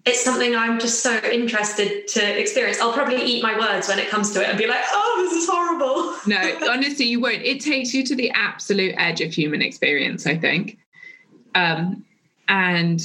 [0.07, 2.81] it's something I'm just so interested to experience.
[2.81, 5.42] I'll probably eat my words when it comes to it and be like, oh, this
[5.42, 6.14] is horrible.
[6.27, 7.42] No, honestly, you won't.
[7.42, 10.79] It takes you to the absolute edge of human experience, I think.
[11.55, 12.05] Um,
[12.49, 13.01] and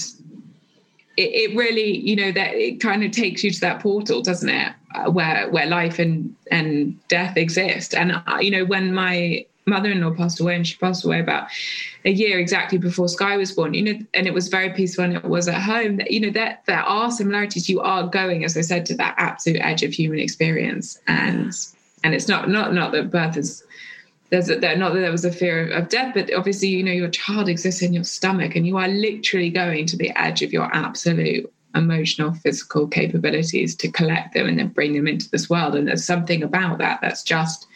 [1.18, 4.50] it, it really, you know, that it kind of takes you to that portal, doesn't
[4.50, 4.74] it?
[4.96, 7.94] Uh, where where life and and death exist.
[7.94, 11.48] And uh, you know, when my mother-in-law passed away and she passed away about
[12.06, 15.14] a year exactly before sky was born you know and it was very peaceful and
[15.14, 15.98] it was at home.
[15.98, 17.70] That you know that there are similarities.
[17.70, 21.00] You are going as i said to that absolute edge of human experience.
[21.08, 21.54] And
[22.04, 23.64] and it's not not not that birth is
[24.30, 27.10] there's a, not that there was a fear of death but obviously you know your
[27.10, 30.74] child exists in your stomach and you are literally going to the edge of your
[30.74, 35.76] absolute emotional physical capabilities to collect them and then bring them into this world.
[35.76, 37.68] And there's something about that that's just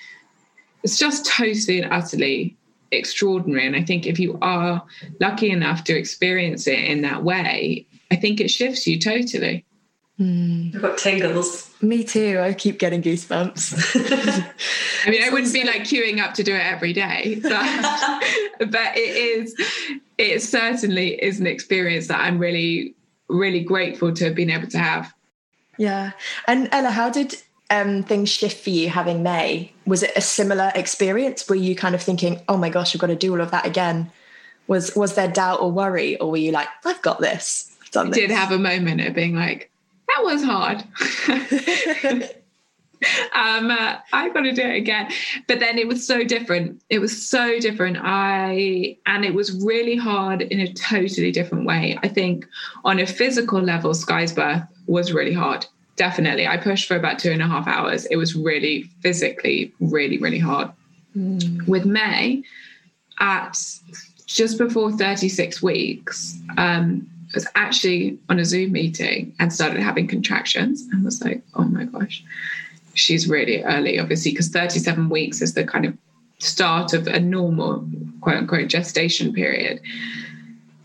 [0.86, 2.56] it's just totally and utterly
[2.91, 3.65] extraordinary.
[3.65, 4.84] And I think if you are
[5.19, 9.65] lucky enough to experience it in that way, I think it shifts you totally.
[10.19, 10.76] Mm.
[10.76, 11.71] I've got tingles.
[11.82, 12.39] Me too.
[12.39, 13.95] I keep getting goosebumps.
[15.08, 17.50] I mean, I wouldn't be like queuing up to do it every day, but,
[18.60, 19.56] but it is,
[20.19, 22.93] it certainly is an experience that I'm really,
[23.28, 25.12] really grateful to have been able to have.
[25.80, 26.12] Yeah.
[26.48, 29.73] And Ella, how did um, things shift for you having May?
[29.86, 31.47] Was it a similar experience?
[31.49, 33.65] Were you kind of thinking, "Oh my gosh, I've got to do all of that
[33.65, 34.12] again"?
[34.67, 37.75] Was was there doubt or worry, or were you like, "I've got this"?
[37.82, 38.19] I've done this.
[38.19, 39.71] did have a moment of being like,
[40.08, 40.84] "That was hard."
[43.34, 45.12] um, uh, I've got to do it again.
[45.47, 46.84] But then it was so different.
[46.89, 47.97] It was so different.
[47.99, 51.97] I and it was really hard in a totally different way.
[52.04, 52.47] I think
[52.84, 55.65] on a physical level, Sky's birth was really hard
[55.96, 56.48] definitely.
[56.48, 58.06] I pushed for about two and a half hours.
[58.08, 60.72] It was really physically, really, really hard.
[61.16, 61.68] Mm.
[61.68, 62.44] With May,
[63.20, 63.58] at
[64.26, 70.08] just before 36 weeks, um, I was actually on a Zoom meeting and started having
[70.08, 72.24] contractions and was like, oh my gosh,
[72.94, 75.98] she's really early, obviously, because 37 weeks is the kind of
[76.40, 77.88] start of a normal,
[78.22, 79.82] quote unquote, gestation period.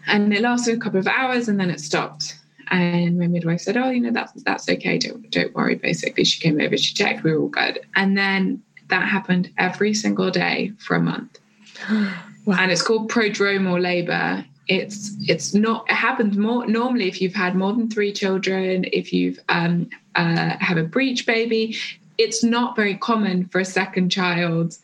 [0.07, 2.37] And it lasted a couple of hours and then it stopped.
[2.71, 4.99] And my midwife said, "Oh, you know that's that's okay.
[4.99, 7.81] Don't don't worry." Basically, she came over, she checked, we were all good.
[7.97, 11.39] And then that happened every single day for a month.
[11.91, 12.57] wow.
[12.59, 14.45] And it's called prodromal labor.
[14.69, 19.13] It's it's not it happens more normally if you've had more than three children, if
[19.13, 21.77] you've um, uh, have a breech baby.
[22.19, 24.77] It's not very common for a second child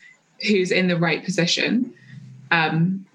[0.48, 1.92] who's in the right position.
[2.50, 3.06] Um,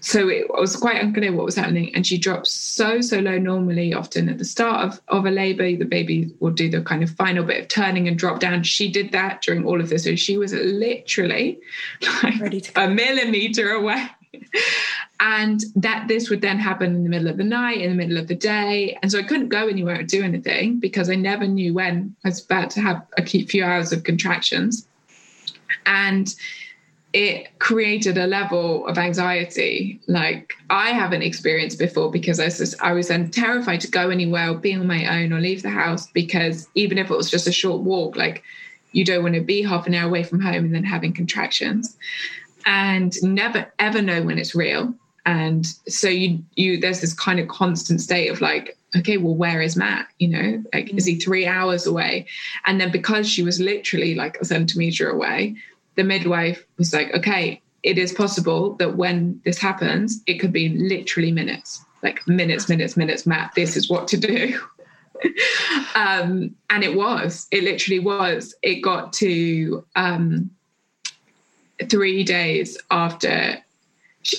[0.00, 3.92] so it was quite unclear what was happening and she drops so so low normally
[3.92, 7.10] often at the start of, of a labor the baby will do the kind of
[7.10, 8.62] final bit of turning and drop down.
[8.62, 11.58] She did that during all of this so she was literally
[12.22, 14.06] like a millimeter away.
[15.20, 18.18] And that this would then happen in the middle of the night in the middle
[18.18, 21.46] of the day and so i couldn't go anywhere or do anything because i never
[21.46, 24.86] knew when i was about to have a few hours of contractions.
[25.86, 26.34] And
[27.12, 32.82] it created a level of anxiety like I haven't experienced before because I was just,
[32.82, 35.70] I was then terrified to go anywhere or be on my own or leave the
[35.70, 38.42] house because even if it was just a short walk, like
[38.92, 41.96] you don't want to be half an hour away from home and then having contractions
[42.66, 44.94] and never ever know when it's real.
[45.24, 49.62] And so you you there's this kind of constant state of like, okay, well, where
[49.62, 50.08] is Matt?
[50.18, 52.26] You know, like is he three hours away?
[52.66, 55.56] And then because she was literally like a centimeter away,
[55.98, 60.68] the midwife was like, okay, it is possible that when this happens, it could be
[60.68, 64.60] literally minutes, like minutes, minutes, minutes, Matt, this is what to do.
[65.96, 68.54] um, and it was, it literally was.
[68.62, 70.50] It got to um,
[71.90, 73.58] three days after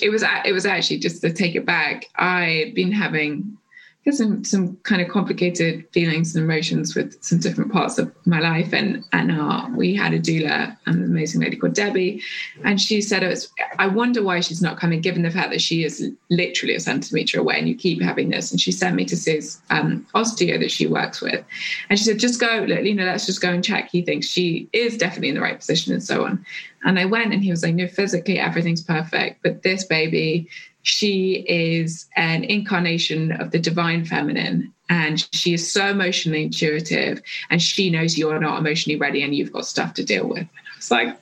[0.00, 2.06] it was it was actually just to take it back.
[2.16, 3.58] I'd been having
[4.08, 8.72] some some kind of complicated feelings and emotions with some different parts of my life.
[8.72, 12.22] And and uh, we had a doula an amazing lady called debbie.
[12.64, 15.84] And she said was, i wonder why she's not coming given the fact that she
[15.84, 18.50] is literally a centimeter away and you keep having this.
[18.50, 21.44] And she sent me to see his um, osteo that she works with.
[21.88, 23.90] And she said just go you know let's just go and check.
[23.90, 26.44] He thinks she is definitely in the right position and so on.
[26.84, 30.48] And i went and he was like no physically everything's perfect but this baby
[30.82, 37.62] she is an incarnation of the divine feminine and she is so emotionally intuitive and
[37.62, 40.38] she knows you're not emotionally ready and you've got stuff to deal with.
[40.38, 41.20] And I was like,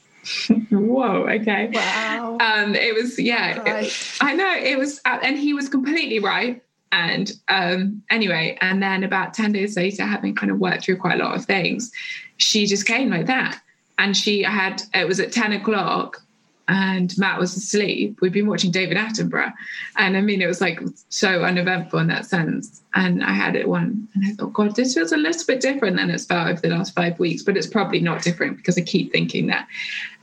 [0.70, 1.70] whoa, okay.
[1.72, 2.38] Wow.
[2.40, 6.62] Um, it was, yeah, it, I know it was, uh, and he was completely right.
[6.92, 11.20] And um, anyway, and then about 10 days later, having kind of worked through quite
[11.20, 11.92] a lot of things,
[12.38, 13.60] she just came like that.
[13.98, 16.22] And she had, it was at 10 o'clock
[16.68, 18.20] and Matt was asleep.
[18.20, 19.54] We'd been watching David Attenborough.
[19.96, 20.78] And I mean, it was like
[21.08, 22.82] so uneventful in that sense.
[22.94, 25.96] And I had it one, and I thought, God, this feels a little bit different
[25.96, 28.82] than it's felt over the last five weeks, but it's probably not different because I
[28.82, 29.66] keep thinking that.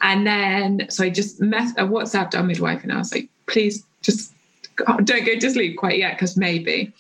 [0.01, 3.84] And then, so I just mess, I WhatsApped our midwife and I was like, please
[4.01, 4.31] just
[4.77, 6.93] don't go to sleep quite yet because maybe.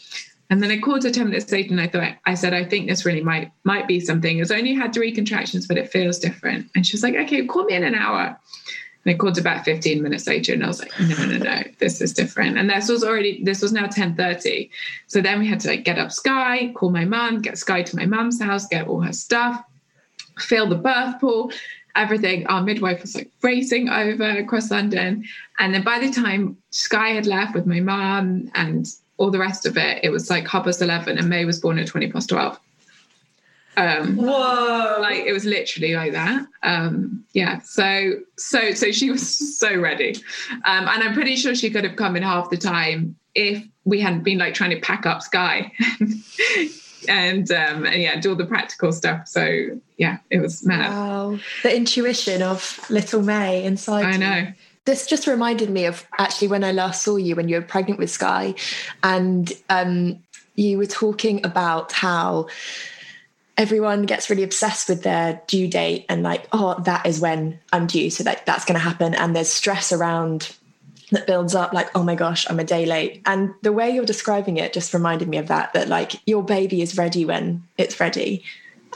[0.49, 2.87] And then I called her 10 minutes later and I thought, I said, I think
[2.87, 4.39] this really might might be something.
[4.39, 6.69] It's only had three contractions, but it feels different.
[6.75, 8.39] And she was like, okay, call me in an hour.
[9.05, 12.01] And I called about 15 minutes later and I was like, no, no, no, this
[12.01, 12.57] is different.
[12.57, 14.69] And this was already, this was now 10.30.
[15.07, 17.95] So then we had to like get up Sky, call my mum, get Sky to
[17.95, 19.63] my mum's house, get all her stuff,
[20.39, 21.51] fill the birth pool,
[21.95, 22.47] everything.
[22.47, 25.23] Our midwife was like racing over across London.
[25.59, 28.87] And then by the time Sky had left with my mum and
[29.17, 31.77] all the rest of it, it was like half past 11 and May was born
[31.77, 32.59] at 20 past 12.
[33.77, 34.97] Um, Whoa!
[34.99, 36.45] Like it was literally like that.
[36.63, 37.59] Um, yeah.
[37.61, 40.15] So so so she was so ready,
[40.65, 43.99] um, and I'm pretty sure she could have come in half the time if we
[43.99, 45.71] hadn't been like trying to pack up Sky.
[47.09, 49.27] and um, and yeah, do all the practical stuff.
[49.27, 50.89] So yeah, it was mad.
[50.91, 54.05] Wow, the intuition of little May inside.
[54.05, 54.47] I know.
[54.47, 54.53] You.
[54.85, 57.99] This just reminded me of actually when I last saw you when you were pregnant
[57.99, 58.55] with Sky,
[59.03, 60.19] and um,
[60.55, 62.47] you were talking about how
[63.57, 67.87] everyone gets really obsessed with their due date and like oh that is when i'm
[67.87, 68.09] due.
[68.09, 69.15] So that that's going to happen.
[69.15, 70.55] And there's stress around
[71.11, 73.21] that builds up like oh my gosh i'm a day late.
[73.25, 76.81] And the way you're describing it just reminded me of that that like your baby
[76.81, 78.43] is ready when it's ready.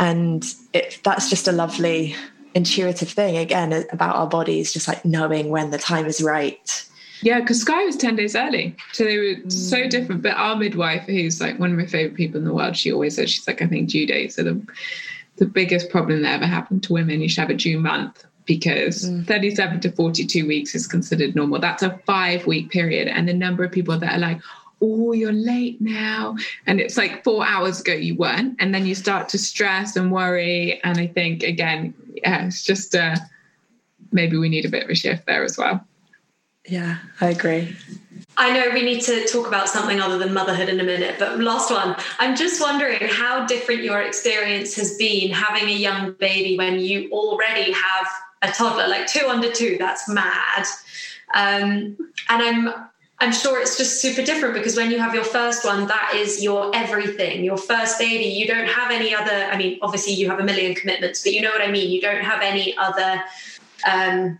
[0.02, 2.16] And it, that's just a lovely
[2.56, 6.86] intuitive thing again about our bodies just like knowing when the time is right
[7.22, 8.76] Yeah, because Sky was 10 days early.
[8.94, 9.52] So they were mm.
[9.52, 10.22] so different.
[10.22, 13.16] But our midwife, who's like one of my favorite people in the world, she always
[13.16, 14.62] says, she's like, I think due dates are the,
[15.38, 17.22] the biggest problem that ever happened to women.
[17.22, 19.26] You should have a due month because mm.
[19.28, 21.60] 37 to 42 weeks is considered normal.
[21.60, 23.08] That's a five week period.
[23.08, 24.42] And the number of people that are like,
[24.82, 26.36] oh, you're late now.
[26.66, 28.56] And it's like four hours ago you weren't.
[28.60, 30.82] And then you start to stress and worry.
[30.84, 33.18] And I think, again, yeah, it's just uh,
[34.12, 35.86] maybe we need a bit of a shift there as well.
[36.70, 37.76] Yeah, I agree.
[38.38, 41.40] I know we need to talk about something other than motherhood in a minute, but
[41.40, 41.96] last one.
[42.20, 47.10] I'm just wondering how different your experience has been having a young baby when you
[47.12, 48.08] already have
[48.44, 49.78] a toddler, like two under two.
[49.78, 50.66] That's mad.
[51.34, 51.98] Um,
[52.30, 52.74] and I'm
[53.22, 56.42] I'm sure it's just super different because when you have your first one, that is
[56.42, 58.26] your everything, your first baby.
[58.26, 59.50] You don't have any other.
[59.52, 61.90] I mean, obviously you have a million commitments, but you know what I mean.
[61.90, 63.22] You don't have any other.
[63.90, 64.40] Um,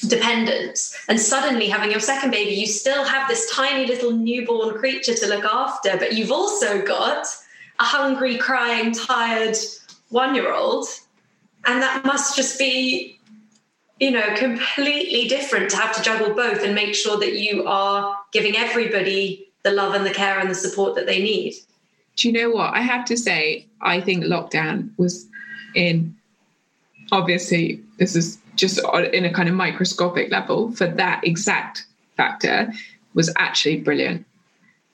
[0.00, 0.96] dependence.
[1.08, 5.26] And suddenly having your second baby you still have this tiny little newborn creature to
[5.26, 7.26] look after but you've also got
[7.80, 9.56] a hungry crying tired
[10.10, 10.86] one year old
[11.66, 13.18] and that must just be
[14.00, 18.16] you know completely different to have to juggle both and make sure that you are
[18.32, 21.54] giving everybody the love and the care and the support that they need.
[22.16, 22.74] Do you know what?
[22.74, 25.26] I have to say i think lockdown was
[25.74, 26.14] in
[27.12, 28.80] obviously this is just
[29.12, 31.86] in a kind of microscopic level for that exact
[32.16, 32.72] factor
[33.14, 34.26] was actually brilliant.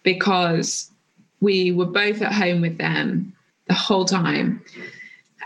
[0.03, 0.91] Because
[1.41, 3.35] we were both at home with them
[3.67, 4.63] the whole time.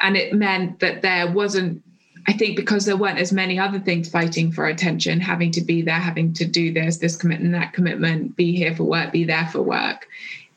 [0.01, 1.83] And it meant that there wasn't
[2.27, 5.83] i think because there weren't as many other things fighting for attention having to be
[5.83, 9.47] there having to do this this commitment that commitment be here for work be there
[9.53, 10.09] for work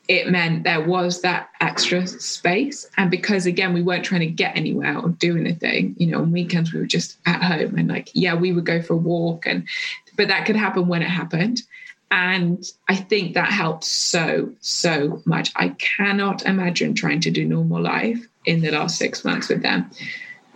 [0.08, 2.88] it meant there was that extra space.
[2.96, 6.32] And because again, we weren't trying to get anywhere or do anything, you know, on
[6.32, 9.46] weekends we were just at home and like, yeah, we would go for a walk
[9.46, 9.68] and
[10.16, 11.62] but that could happen when it happened.
[12.10, 15.52] And I think that helped so, so much.
[15.56, 19.90] I cannot imagine trying to do normal life in the last six months with them.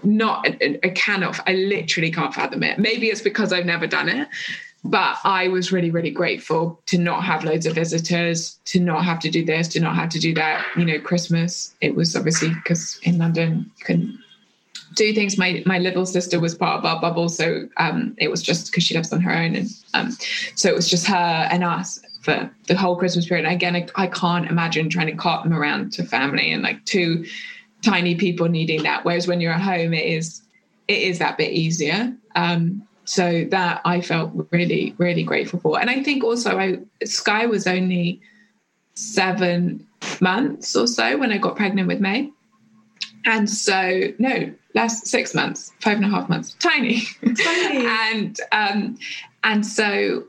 [0.02, 0.48] Not,
[0.82, 2.78] I cannot, I literally can't fathom it.
[2.78, 4.28] Maybe it's because I've never done it,
[4.84, 9.20] but I was really, really grateful to not have loads of visitors, to not have
[9.20, 10.64] to do this, to not have to do that.
[10.76, 14.18] You know, Christmas, it was obviously because in London you can
[14.94, 15.38] do things.
[15.38, 18.84] My my little sister was part of our bubble, so um, it was just because
[18.84, 20.16] she lives on her own, and um,
[20.56, 23.46] so it was just her and us for the whole Christmas period.
[23.46, 26.84] And again, I, I can't imagine trying to cart them around to family and like
[26.84, 27.24] two
[27.82, 29.04] tiny people needing that.
[29.04, 30.42] Whereas when you're at home, it is
[30.88, 32.14] it is that bit easier.
[32.34, 35.80] Um, so that I felt really, really grateful for.
[35.80, 38.20] And I think also I, Sky was only
[38.94, 39.86] seven
[40.20, 42.30] months or so when I got pregnant with May.
[43.24, 47.02] And so, no, last six months, five and a half months, tiny.
[47.22, 47.86] tiny.
[48.12, 48.98] and um,
[49.44, 50.24] and so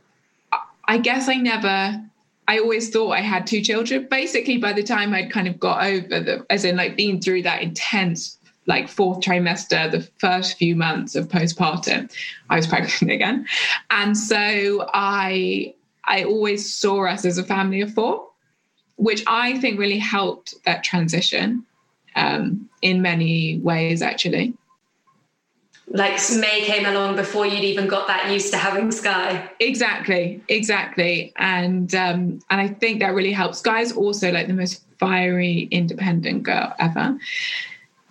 [0.88, 2.04] I guess I never
[2.48, 4.08] I always thought I had two children.
[4.10, 7.44] Basically, by the time I'd kind of got over the, as in like been through
[7.44, 12.12] that intense like fourth trimester, the first few months of postpartum,
[12.50, 13.46] I was pregnant again.
[13.90, 15.74] And so I
[16.06, 18.28] I always saw us as a family of four,
[18.98, 21.66] which I think really helped that transition
[22.16, 24.54] um, in many ways, actually.
[25.88, 29.50] Like May came along before you'd even got that used to having Sky.
[29.60, 33.60] Exactly, exactly, and um, and I think that really helps.
[33.60, 37.18] Sky's also like the most fiery, independent girl ever,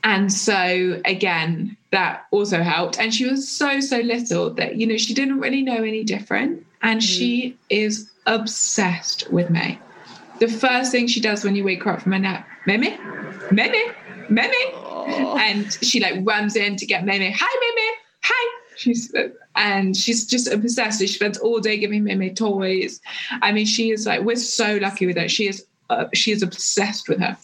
[0.05, 2.99] and so again, that also helped.
[2.99, 6.67] And she was so, so little that, you know, she didn't really know any different.
[6.83, 7.05] And mm.
[7.05, 9.79] she is obsessed with me.
[10.41, 12.97] The first thing she does when you wake her up from a nap, Mimi,
[13.53, 13.83] Mimi,
[14.29, 14.65] Mimi.
[14.75, 15.37] Oh.
[15.39, 17.31] And she like runs in to get Mimi.
[17.37, 17.97] Hi, Mimi.
[18.25, 18.59] Hi.
[18.77, 19.15] She's
[19.55, 21.01] and she's just obsessed.
[21.01, 23.01] She spends all day giving Mimi toys.
[23.43, 25.29] I mean, she is like, we're so lucky with her.
[25.29, 27.37] She is, uh, she is obsessed with her.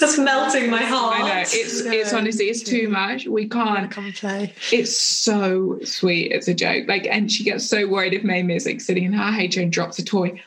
[0.00, 1.20] That's melting my heart.
[1.20, 3.26] I know it's it's honestly it's too much.
[3.26, 4.52] We can't come play.
[4.72, 6.32] It's so sweet.
[6.32, 6.88] It's a joke.
[6.88, 9.72] Like, and she gets so worried if Mamie is like sitting in her HO and
[9.72, 10.40] drops a toy.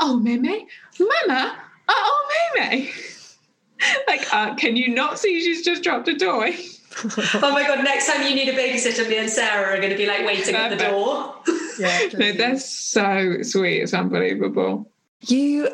[0.00, 0.66] Oh, Mamie,
[0.98, 1.56] Mama.
[1.88, 2.90] Oh, Mamie.
[4.08, 6.56] like, uh, can you not see she's just dropped a toy?
[7.34, 7.82] oh my god!
[7.84, 10.54] Next time you need a babysitter, me and Sarah are going to be like waiting
[10.54, 10.72] Perfect.
[10.72, 11.34] at the door.
[11.78, 13.82] yeah, no, that's so sweet.
[13.82, 14.90] It's unbelievable.
[15.22, 15.68] You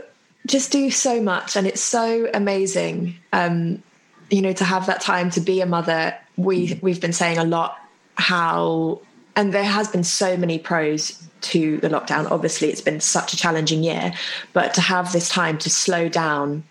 [0.51, 3.83] just do so much and it's so amazing um,
[4.31, 6.15] you know to have that time to be a mother.
[6.37, 7.77] We we've been saying a lot
[8.17, 9.01] how
[9.37, 12.31] and there has been so many pros to the lockdown.
[12.31, 14.13] Obviously it's been such a challenging year
[14.53, 16.65] but to have this time to slow down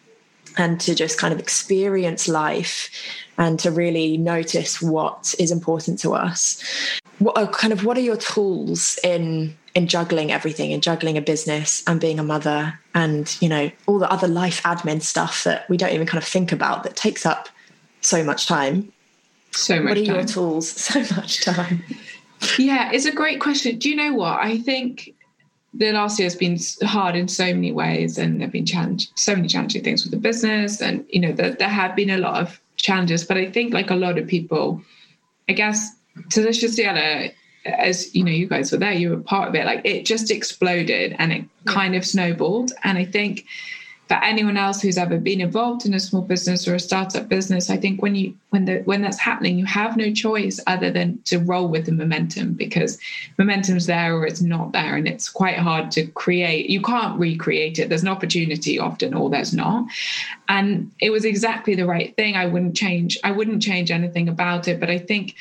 [0.57, 2.89] and to just kind of experience life
[3.37, 6.61] and to really notice what is important to us.
[7.19, 11.21] What are kind of what are your tools in in juggling everything in juggling a
[11.21, 15.69] business and being a mother and you know all the other life admin stuff that
[15.69, 17.49] we don't even kind of think about that takes up
[18.01, 18.91] so much time.
[19.51, 20.15] So much what are time.
[20.15, 20.69] your tools?
[20.77, 21.83] So much time.
[22.57, 23.77] Yeah it's a great question.
[23.77, 24.39] Do you know what?
[24.39, 25.13] I think
[25.73, 29.35] the last year has been hard in so many ways and there've been challenge so
[29.35, 32.41] many challenging things with the business and you know there, there have been a lot
[32.41, 34.81] of challenges but i think like a lot of people
[35.47, 35.95] i guess
[36.27, 37.29] Deliciously Ella
[37.77, 39.65] as you know, you guys were there, you were part of it.
[39.65, 41.73] Like it just exploded and it yeah.
[41.73, 42.71] kind of snowballed.
[42.83, 43.45] And I think
[44.09, 47.69] for anyone else who's ever been involved in a small business or a startup business,
[47.69, 51.21] I think when you when the when that's happening, you have no choice other than
[51.25, 52.97] to roll with the momentum because
[53.37, 56.71] momentum's there or it's not there, and it's quite hard to create.
[56.71, 57.89] You can't recreate it.
[57.89, 59.85] There's an opportunity often, or there's not.
[60.47, 62.35] And it was exactly the right thing.
[62.35, 63.15] I wouldn't change.
[63.23, 64.79] I wouldn't change anything about it.
[64.79, 65.35] But I think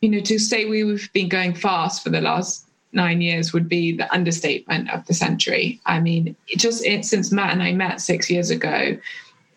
[0.00, 3.96] you know, to say we've been going fast for the last nine years would be
[3.96, 5.80] the understatement of the century.
[5.86, 8.96] I mean, just it, since Matt and I met six years ago,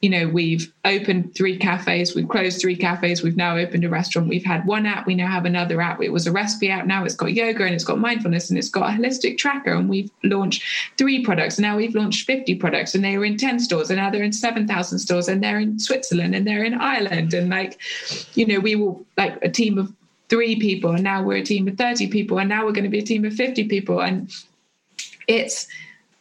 [0.01, 4.27] you know, we've opened three cafes, we've closed three cafes, we've now opened a restaurant,
[4.27, 6.01] we've had one app, we now have another app.
[6.01, 8.67] It was a recipe app, now it's got yoga and it's got mindfulness and it's
[8.67, 9.73] got a holistic tracker.
[9.73, 10.63] And we've launched
[10.97, 11.59] three products.
[11.59, 14.33] Now we've launched 50 products and they were in 10 stores and now they're in
[14.33, 17.35] 7,000 stores and they're in Switzerland and they're in Ireland.
[17.35, 17.77] And like,
[18.33, 19.93] you know, we will like a team of
[20.31, 22.89] three people and now we're a team of 30 people and now we're going to
[22.89, 24.31] be a team of 50 people and
[25.27, 25.67] it's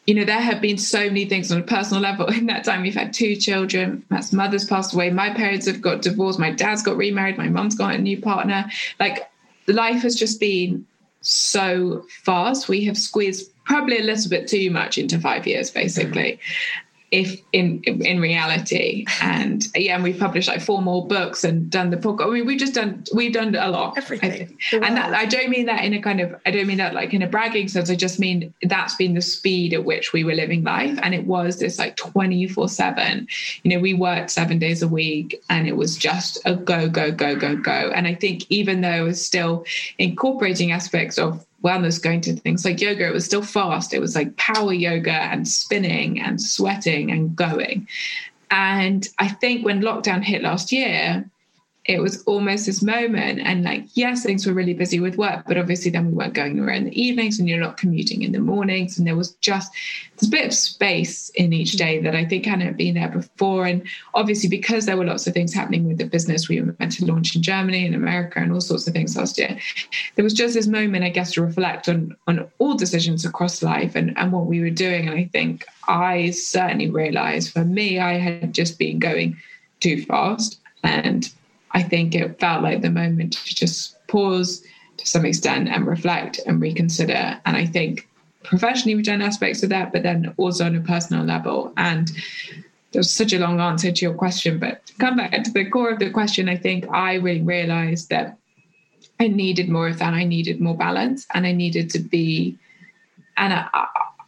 [0.05, 2.27] you know there have been so many things on a personal level.
[2.39, 6.03] In that time we've had two children my mother's passed away my parents have got
[6.03, 8.69] divorced my dad's got remarried my mum's got a new partner.
[8.99, 9.31] Like
[9.69, 10.85] life has just been
[11.21, 12.69] so fast.
[12.69, 16.41] We have squeezed probably a little bit too much into five years basically
[17.11, 19.05] if in in reality.
[19.21, 22.47] And yeah and we've published like four more books and done the book i mean
[22.47, 24.57] we've just done we've done a lot everything.
[24.73, 27.13] and that, i don't mean that in a kind of i don't mean that like
[27.13, 27.91] in a bragging sense.
[27.91, 30.99] I just mean that's been the speed at which we were living life.
[31.03, 33.27] And it was this like 24 7
[33.63, 37.11] you know we worked seven days a week and it was just a go go
[37.11, 37.93] go go go.
[37.95, 39.65] And i think even though it was still
[39.99, 43.93] incorporating aspects of wellness going to things like yoga it was still fast.
[43.93, 47.89] It was like power yoga and spinning and sweating and going.
[48.51, 51.25] And i think when lockdown hit last year
[51.87, 55.57] it was almost this moment and like yes things were really busy with work but
[55.57, 58.39] obviously then we weren't going anywhere in the evenings and you're not commuting in the
[58.39, 58.99] mornings.
[58.99, 59.73] And there was just
[60.19, 63.67] this bit of space in each day that i think hadn't been there before.
[63.67, 63.83] And
[64.15, 67.07] obviously because there were lots of things happening with the business we were meant to
[67.07, 69.59] launch in germany and america and all sorts of things last year
[70.15, 73.95] there was just this moment i guess to reflect on on all decisions across life
[73.95, 75.09] and and what we were doing.
[75.09, 79.37] And i think i certainly realized for me i had just been going
[79.81, 81.33] too fast and
[81.73, 84.63] I think it felt like the moment to just pause
[84.97, 87.41] to some extent and reflect and reconsider.
[87.47, 88.09] And I think
[88.43, 91.73] professionally we've done aspects of that, but then also on a personal level.
[91.77, 92.11] And
[92.93, 95.91] there's such a long answer to your question, but to come back to the core
[95.91, 98.37] of the question, I think I really realized that
[99.21, 100.15] I needed more of that.
[100.15, 102.59] I needed more balance and I needed to be,
[103.37, 103.69] and I,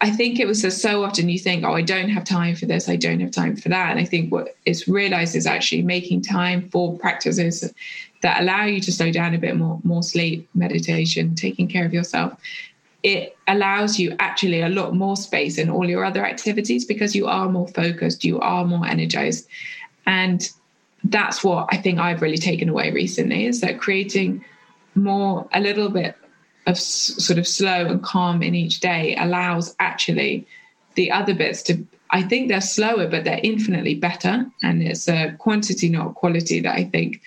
[0.03, 2.89] I think it was so often you think, oh, I don't have time for this,
[2.89, 3.93] I don't have time for that.
[3.93, 7.73] And I think what is realized is actually making time for practices
[8.23, 11.95] that allow you to slow down a bit more, more sleep, meditation, taking care of
[11.95, 12.37] yourself.
[13.05, 17.29] It allows you actually a lot more space in all your other activities because you
[17.29, 19.47] are more focused, you are more energized.
[20.07, 20.51] And
[21.05, 24.45] that's what I think I've really taken away recently is that creating
[24.97, 26.17] more, a little bit
[26.67, 30.47] of sort of slow and calm in each day allows actually
[30.95, 34.47] the other bits to i think they're slower but they're infinitely better.
[34.63, 37.21] And it's a quantity not quality that i think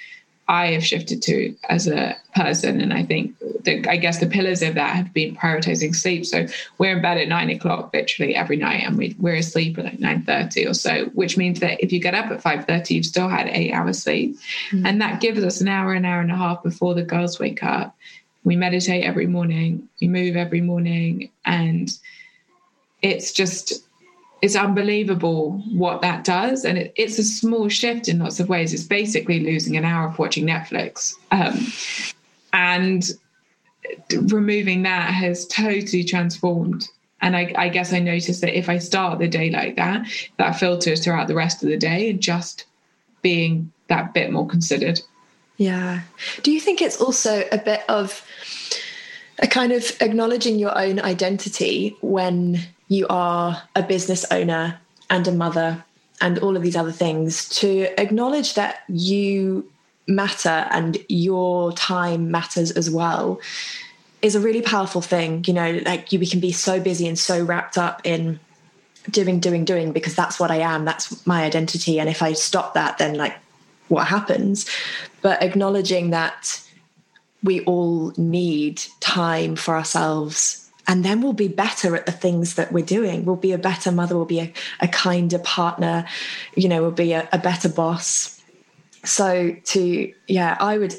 [0.48, 2.80] i have shifted to as a person.
[2.80, 6.26] And i think that i guess the pillars of that have been prioritizing sleep.
[6.26, 6.46] So
[6.78, 9.98] we're in bed at nine o'clock literally every night and we, we're asleep at like
[9.98, 13.48] 9.30 or so which means that if you get up at 5.30 you've still had
[13.48, 14.38] eight hours sleep.
[14.70, 14.86] Mm-hmm.
[14.86, 17.64] and that gives us an hour an hour and a half before the girls wake
[17.64, 17.98] up
[18.46, 21.92] we meditate every morning, we move every morning, and
[23.02, 23.74] it's just
[24.42, 26.66] it's unbelievable what that does.
[26.66, 28.74] And it, it's a small shift in lots of ways.
[28.74, 31.14] It's basically losing an hour of watching Netflix.
[31.32, 31.68] Um,
[32.54, 33.10] and
[34.32, 36.88] removing that has totally transformed.
[37.22, 40.06] And I, I guess I noticed that if I start the day like that,
[40.38, 42.66] that filters throughout the rest of the day and just
[43.22, 45.02] being that bit more considered.
[45.58, 46.02] Yeah.
[46.44, 48.26] Do you think it's also a bit of
[49.40, 54.80] a kind of acknowledging your own identity when you are a business owner
[55.10, 55.84] and a mother
[56.22, 59.70] and all of these other things to acknowledge that you
[60.08, 63.40] matter and your time matters as well
[64.22, 65.44] is a really powerful thing.
[65.48, 68.40] You know, like you, we can be so busy and so wrapped up in
[69.10, 70.86] doing, doing, doing because that's what I am.
[70.86, 72.00] That's my identity.
[72.00, 73.36] And if I stop that, then like
[73.88, 74.66] what happens?
[75.26, 76.62] But acknowledging that
[77.42, 82.72] we all need time for ourselves and then we'll be better at the things that
[82.72, 83.26] we're doing.
[83.26, 86.06] We'll be a better mother we'll be a, a kinder partner
[86.56, 88.40] you know we'll be a, a better boss.
[89.04, 90.94] So to yeah i would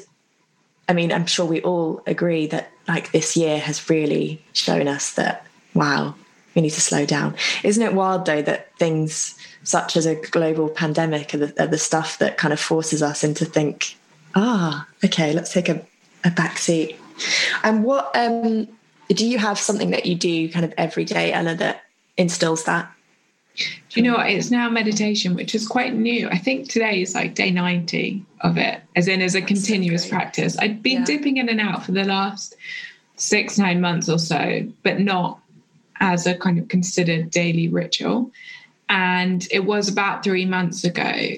[0.89, 5.13] i mean i'm sure we all agree that like this year has really shown us
[5.13, 6.15] that wow
[6.53, 7.35] we need to slow down.
[7.63, 11.77] Isn't it wild though that things such as a global pandemic are the, are the
[11.77, 13.95] stuff that kind of forces us into think
[14.37, 15.85] ah okay let's take a,
[16.23, 16.95] a back seat
[17.63, 18.67] and what um
[19.09, 21.83] do you have something that you do kind of every day, Ella, that
[22.17, 22.91] instills that?
[23.57, 23.65] Do
[23.99, 24.29] you know what?
[24.29, 26.29] It's now meditation, which is quite new.
[26.29, 30.09] I think today is like day 90 of it, as in as a continuous so
[30.09, 30.57] practice.
[30.59, 31.05] I'd been yeah.
[31.05, 32.55] dipping in and out for the last
[33.15, 35.39] six, nine months or so, but not
[35.99, 38.29] as a kind of considered daily ritual.
[38.89, 41.31] And it was about three months ago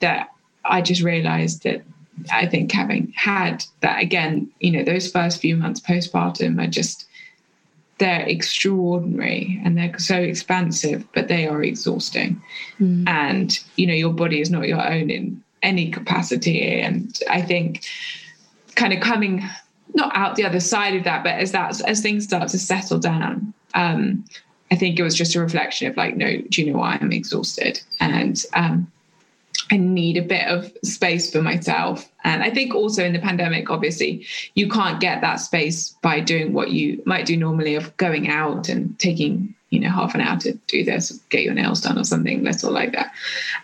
[0.00, 0.28] that
[0.64, 1.82] I just realized that
[2.32, 7.06] I think having had that again, you know, those first few months postpartum are just
[7.98, 12.42] they're extraordinary and they're so expansive, but they are exhausting.
[12.78, 13.08] Mm.
[13.08, 16.80] And you know, your body is not your own in any capacity.
[16.80, 17.84] And I think
[18.74, 19.42] kind of coming
[19.94, 22.98] not out the other side of that, but as that as things start to settle
[22.98, 24.24] down, um,
[24.70, 27.12] I think it was just a reflection of like, no, do you know why I'm
[27.12, 27.80] exhausted.
[28.00, 28.90] And um,
[29.70, 32.08] I need a bit of space for myself.
[32.22, 36.52] And I think also in the pandemic, obviously, you can't get that space by doing
[36.52, 40.38] what you might do normally of going out and taking you know half an hour
[40.38, 43.12] to do this get your nails done or something little like that.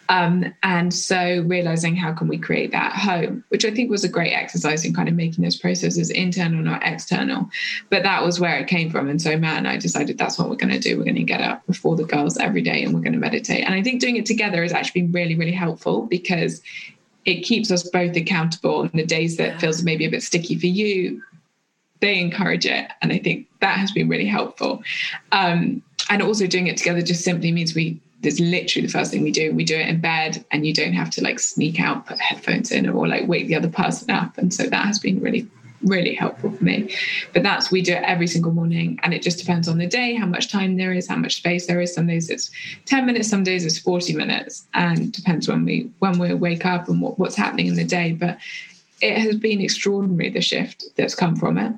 [0.09, 4.09] Um, and so realizing how can we create that home which i think was a
[4.09, 7.49] great exercise in kind of making those processes internal not external.
[7.89, 9.09] But that was where it came from.
[9.09, 10.99] And so man i decided that's what we're going to do.
[10.99, 13.65] We're going to get up before the girls every day and we're going to meditate.
[13.65, 16.63] And i think doing it together has actually been really really helpful because
[17.25, 19.59] it keeps us both accountable on the days that yeah.
[19.59, 21.23] feels maybe a bit sticky for you
[22.01, 22.91] they encourage it.
[23.01, 24.83] And i think that has been really helpful.
[25.31, 25.83] Um,
[26.13, 29.33] and also doing it together just simply means we there's literally the first thing we
[29.33, 29.53] do.
[29.53, 32.71] We do it in bed and you don't have to like sneak out put headphones
[32.71, 34.39] in or like wake the other person up.
[34.39, 35.49] And so that has been really
[35.83, 36.95] really helpful for me.
[37.33, 40.15] But that's we do it every single morning and it just depends on the day
[40.15, 41.95] how much time there is how much space there is.
[41.95, 42.51] Some days it's
[42.85, 46.89] 10 minutes some days it's 40 minutes and depends when we when we wake up
[46.89, 48.13] and what, what's happening in the day.
[48.13, 48.37] But
[49.01, 51.73] it has been extraordinary the shift that's come from it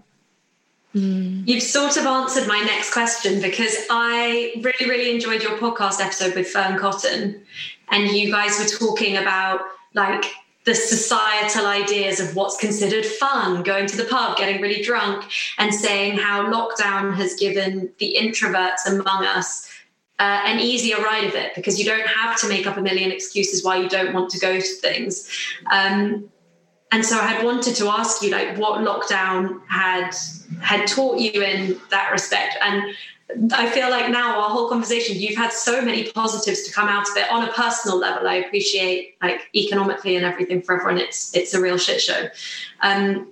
[0.95, 1.47] Mm.
[1.47, 6.34] You've sort of answered my next question because I really, really enjoyed your podcast episode
[6.34, 7.42] with Fearne Cotton.
[7.90, 9.61] And you guys were talking about
[9.95, 10.24] like
[10.64, 15.24] the societal ideas of what's considered fun, going to the pub, getting really drunk,
[15.59, 19.68] and saying how lockdown has given the introverts among us
[20.18, 23.11] uh, an easier ride of it because you don't have to make up a million
[23.11, 25.28] excuses why you don't want to go to things.
[25.70, 26.30] Um,
[26.92, 30.14] and so I had wanted to ask you like what lockdown had
[30.61, 32.95] had taught you in that respect and
[33.53, 37.09] I feel like now our whole conversation, you've had so many positives to come out
[37.09, 38.29] of it on a personal level.
[38.29, 40.99] I appreciate like economically and everything for everyone.
[40.99, 42.29] It's it's a real shit show.
[42.83, 43.29] Um,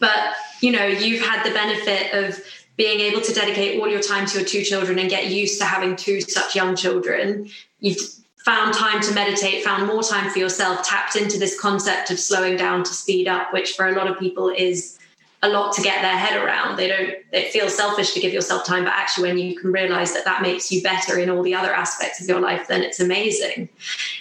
[0.00, 2.42] but you know, you've had the benefit of
[2.76, 5.64] being able to dedicate all your time to your two children and get used to
[5.64, 7.48] having two such young children.
[7.78, 8.00] You've
[8.44, 12.56] found time to meditate, found more time for yourself, tapped into this concept of slowing
[12.56, 14.98] down to speed up, which for a lot of people is
[15.44, 16.76] a lot to get their head around.
[16.76, 20.14] They don't, it feels selfish to give yourself time, but actually, when you can realize
[20.14, 22.98] that that makes you better in all the other aspects of your life, then it's
[22.98, 23.68] amazing.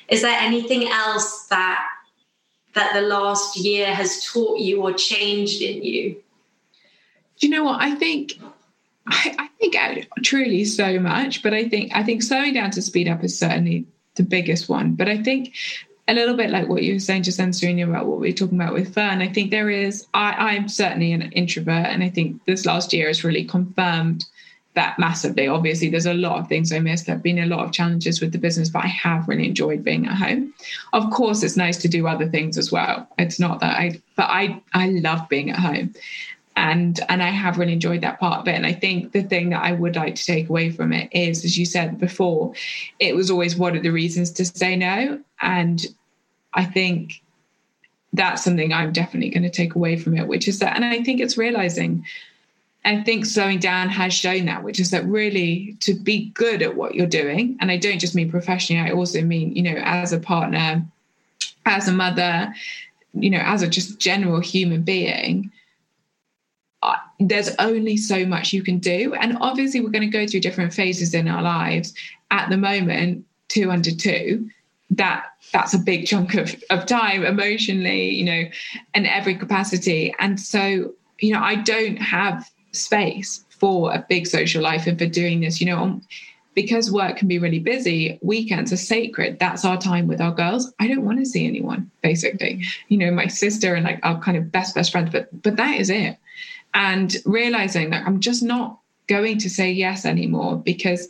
[0.09, 1.87] Is there anything else that
[2.73, 6.15] that the last year has taught you or changed in you?
[7.39, 7.81] Do you know what?
[7.81, 8.33] I think
[9.07, 12.81] I, I, think uh, truly so much, but I think I think slowing down to
[12.81, 14.95] speed up is certainly the biggest one.
[14.95, 15.53] But I think
[16.07, 18.33] a little bit like what you were saying just then, Serena, about what we are
[18.33, 19.21] talking about with Fearne.
[19.21, 21.87] I think there is, I, I'm certainly an introvert.
[21.87, 24.25] And I think this last year has really confirmed
[24.73, 25.47] that massively.
[25.47, 27.05] Obviously, there's a lot of things I missed.
[27.05, 29.83] There have been a lot of challenges with the business, but I have really enjoyed
[29.83, 30.53] being at home.
[30.91, 33.07] Of course, it's nice to do other things as well.
[33.17, 35.93] It's not that I, but I, I love being at home
[36.55, 38.55] and and I have really enjoyed that part of it.
[38.55, 41.43] And I think the thing that I would like to take away from it is,
[41.45, 42.53] as you said before,
[42.99, 45.85] it was always what are the reasons to say no, and
[46.53, 47.21] I think
[48.13, 51.01] that's something I'm definitely going to take away from it, which is that, and I
[51.03, 52.05] think it's realizing.
[52.85, 56.75] I think slowing down has shown that, which is that really to be good at
[56.75, 60.11] what you're doing, and I don't just mean professionally, I also mean, you know, as
[60.11, 60.85] a partner,
[61.65, 62.53] as a mother,
[63.13, 65.49] you know, as a just general human being,
[67.19, 69.13] there's only so much you can do.
[69.13, 71.93] And obviously, we're going to go through different phases in our lives.
[72.31, 74.49] At the moment, two under two,
[74.91, 78.43] that that's a big chunk of, of time emotionally, you know,
[78.93, 80.13] and every capacity.
[80.19, 85.05] And so, you know, I don't have space for a big social life and for
[85.05, 86.01] doing this, you know, um,
[86.55, 89.39] because work can be really busy, weekends are sacred.
[89.39, 90.71] That's our time with our girls.
[90.79, 92.63] I don't want to see anyone, basically.
[92.89, 95.79] You know, my sister and like our kind of best, best friends, but but that
[95.79, 96.17] is it.
[96.73, 101.07] And realizing that I'm just not going to say yes anymore because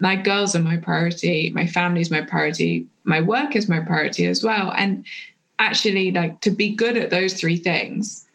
[0.00, 4.26] my girls are my priority, my family is my priority, my work is my priority
[4.26, 4.72] as well.
[4.76, 5.04] And
[5.58, 8.26] actually, like to be good at those three things,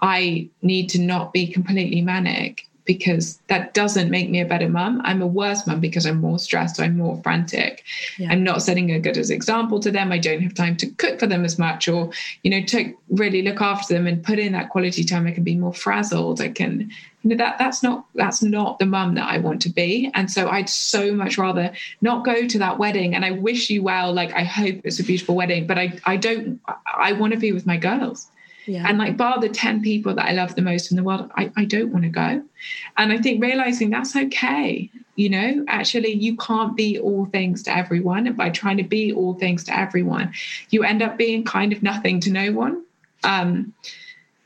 [0.00, 5.00] I need to not be completely manic because that doesn't make me a better mum.
[5.04, 7.84] I'm a worse mum because I'm more stressed, I'm more frantic.
[8.18, 8.30] Yeah.
[8.30, 10.12] I'm not setting a good as example to them.
[10.12, 12.10] I don't have time to cook for them as much or,
[12.42, 15.26] you know, to really look after them and put in that quality time.
[15.26, 16.42] I can be more frazzled.
[16.42, 16.90] I can,
[17.22, 20.10] you know, that that's not that's not the mum that I want to be.
[20.12, 21.72] And so I'd so much rather
[22.02, 23.14] not go to that wedding.
[23.14, 26.18] And I wish you well, like I hope it's a beautiful wedding, but I I
[26.18, 26.60] don't
[26.94, 28.28] I want to be with my girls.
[28.66, 28.86] Yeah.
[28.88, 31.50] And like, bar the 10 people that I love the most in the world, I,
[31.56, 32.42] I don't want to go.
[32.96, 34.90] And I think realizing that's okay.
[35.16, 38.26] You know, actually, you can't be all things to everyone.
[38.26, 40.32] And by trying to be all things to everyone,
[40.70, 42.84] you end up being kind of nothing to no one.
[43.24, 43.74] Um,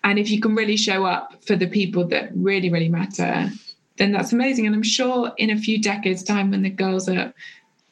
[0.02, 3.50] and if you can really show up for the people that really, really matter,
[3.96, 4.66] then that's amazing.
[4.66, 7.32] And I'm sure in a few decades' time, when the girls are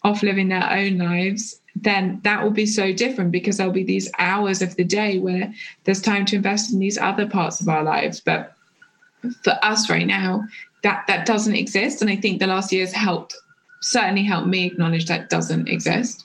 [0.03, 4.11] off living their own lives, then that will be so different because there'll be these
[4.19, 5.53] hours of the day where
[5.85, 8.21] there's time to invest in these other parts of our lives.
[8.21, 8.55] But
[9.43, 10.45] for us right now,
[10.83, 12.01] that that doesn't exist.
[12.01, 13.35] And I think the last years helped
[13.81, 16.25] certainly helped me acknowledge that doesn't exist.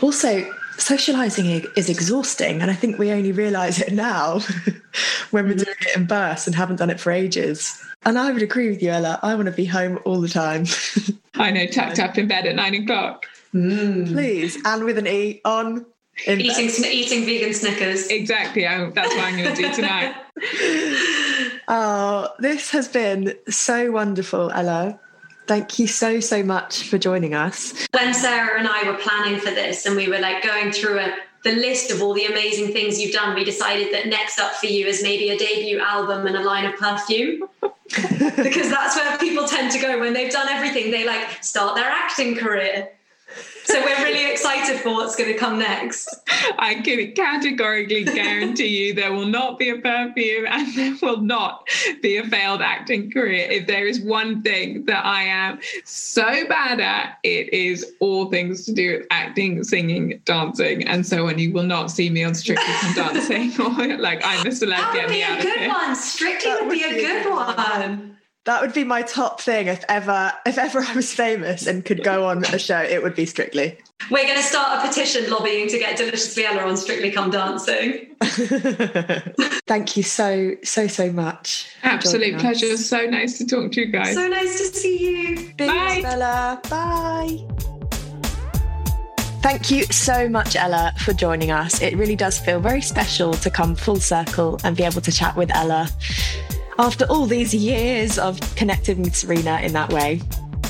[0.00, 0.48] Also,
[0.78, 4.40] socializing is exhausting and i think we only realize it now
[5.30, 8.42] when we're doing it in bursts and haven't done it for ages and i would
[8.42, 10.64] agree with you ella i want to be home all the time
[11.34, 14.12] i know tucked up in bed at nine o'clock Mm.
[14.12, 15.86] Please, and with an E on.
[16.26, 18.08] Eating, eating vegan Snickers.
[18.08, 18.66] Exactly.
[18.66, 20.14] I, that's what I'm going to do tonight.
[21.68, 25.00] oh, this has been so wonderful, Ella.
[25.46, 27.86] Thank you so, so much for joining us.
[27.92, 31.14] When Sarah and I were planning for this and we were like going through a,
[31.44, 34.66] the list of all the amazing things you've done, we decided that next up for
[34.66, 37.48] you is maybe a debut album and a line of perfume.
[37.88, 40.90] because that's where people tend to go when they've done everything.
[40.90, 42.90] They like start their acting career
[43.64, 46.08] so we're really excited for what's going to come next.
[46.58, 51.68] I can categorically guarantee you there will not be a perfume and there will not
[52.02, 53.48] be a failed acting career.
[53.50, 58.66] If there is one thing that I am so bad at, it is all things
[58.66, 61.38] to do with acting, singing, dancing, and so on.
[61.38, 64.70] You will not see me on Strictly Come Dancing or like I'm a celeb.
[64.70, 65.94] That would be a good one.
[65.94, 68.16] Strictly would be a good one.
[68.44, 72.02] That would be my top thing if ever if ever I was famous and could
[72.02, 73.78] go on a show, it would be Strictly.
[74.10, 78.16] We're going to start a petition lobbying to get Deliciously Ella on Strictly Come Dancing.
[79.68, 81.72] Thank you so, so, so much.
[81.84, 82.76] Absolute pleasure.
[82.76, 84.14] So nice to talk to you guys.
[84.14, 85.54] So nice to see you.
[85.54, 86.00] Bye.
[86.02, 86.60] Bella.
[86.68, 87.46] Bye.
[89.40, 91.80] Thank you so much, Ella, for joining us.
[91.80, 95.36] It really does feel very special to come full circle and be able to chat
[95.36, 95.88] with Ella
[96.78, 100.20] after all these years of connecting with Serena in that way.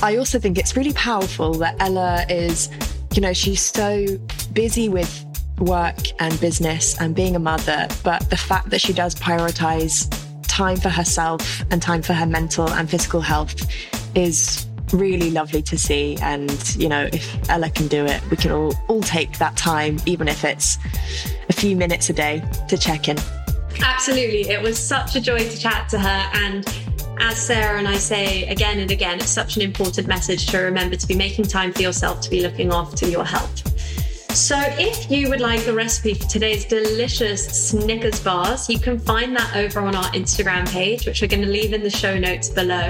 [0.03, 2.69] I also think it's really powerful that Ella is,
[3.15, 4.07] you know, she's so
[4.53, 5.25] busy with
[5.59, 10.77] work and business and being a mother, but the fact that she does prioritize time
[10.77, 13.55] for herself and time for her mental and physical health
[14.17, 16.19] is really lovely to see.
[16.21, 19.99] And, you know, if Ella can do it, we can all, all take that time,
[20.05, 20.79] even if it's
[21.49, 23.17] a few minutes a day to check in.
[23.83, 24.49] Absolutely.
[24.51, 26.31] It was such a joy to chat to her.
[26.35, 26.67] And
[27.19, 30.97] as Sarah and I say again and again, it's such an important message to remember
[30.97, 33.69] to be making time for yourself, to be looking after your health.
[34.35, 39.37] So, if you would like the recipe for today's delicious Snickers bars, you can find
[39.37, 42.49] that over on our Instagram page, which we're going to leave in the show notes
[42.49, 42.89] below.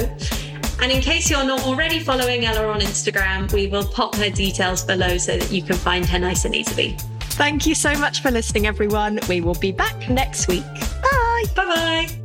[0.81, 4.85] And in case you're not already following Ella on Instagram, we will pop her details
[4.85, 6.97] below so that you can find her nice and easily.
[7.35, 9.19] Thank you so much for listening, everyone.
[9.29, 10.65] We will be back next week.
[11.03, 11.45] Bye.
[11.57, 12.23] Bye bye.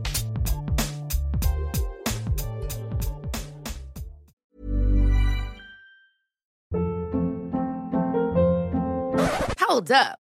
[9.60, 10.20] Hold up.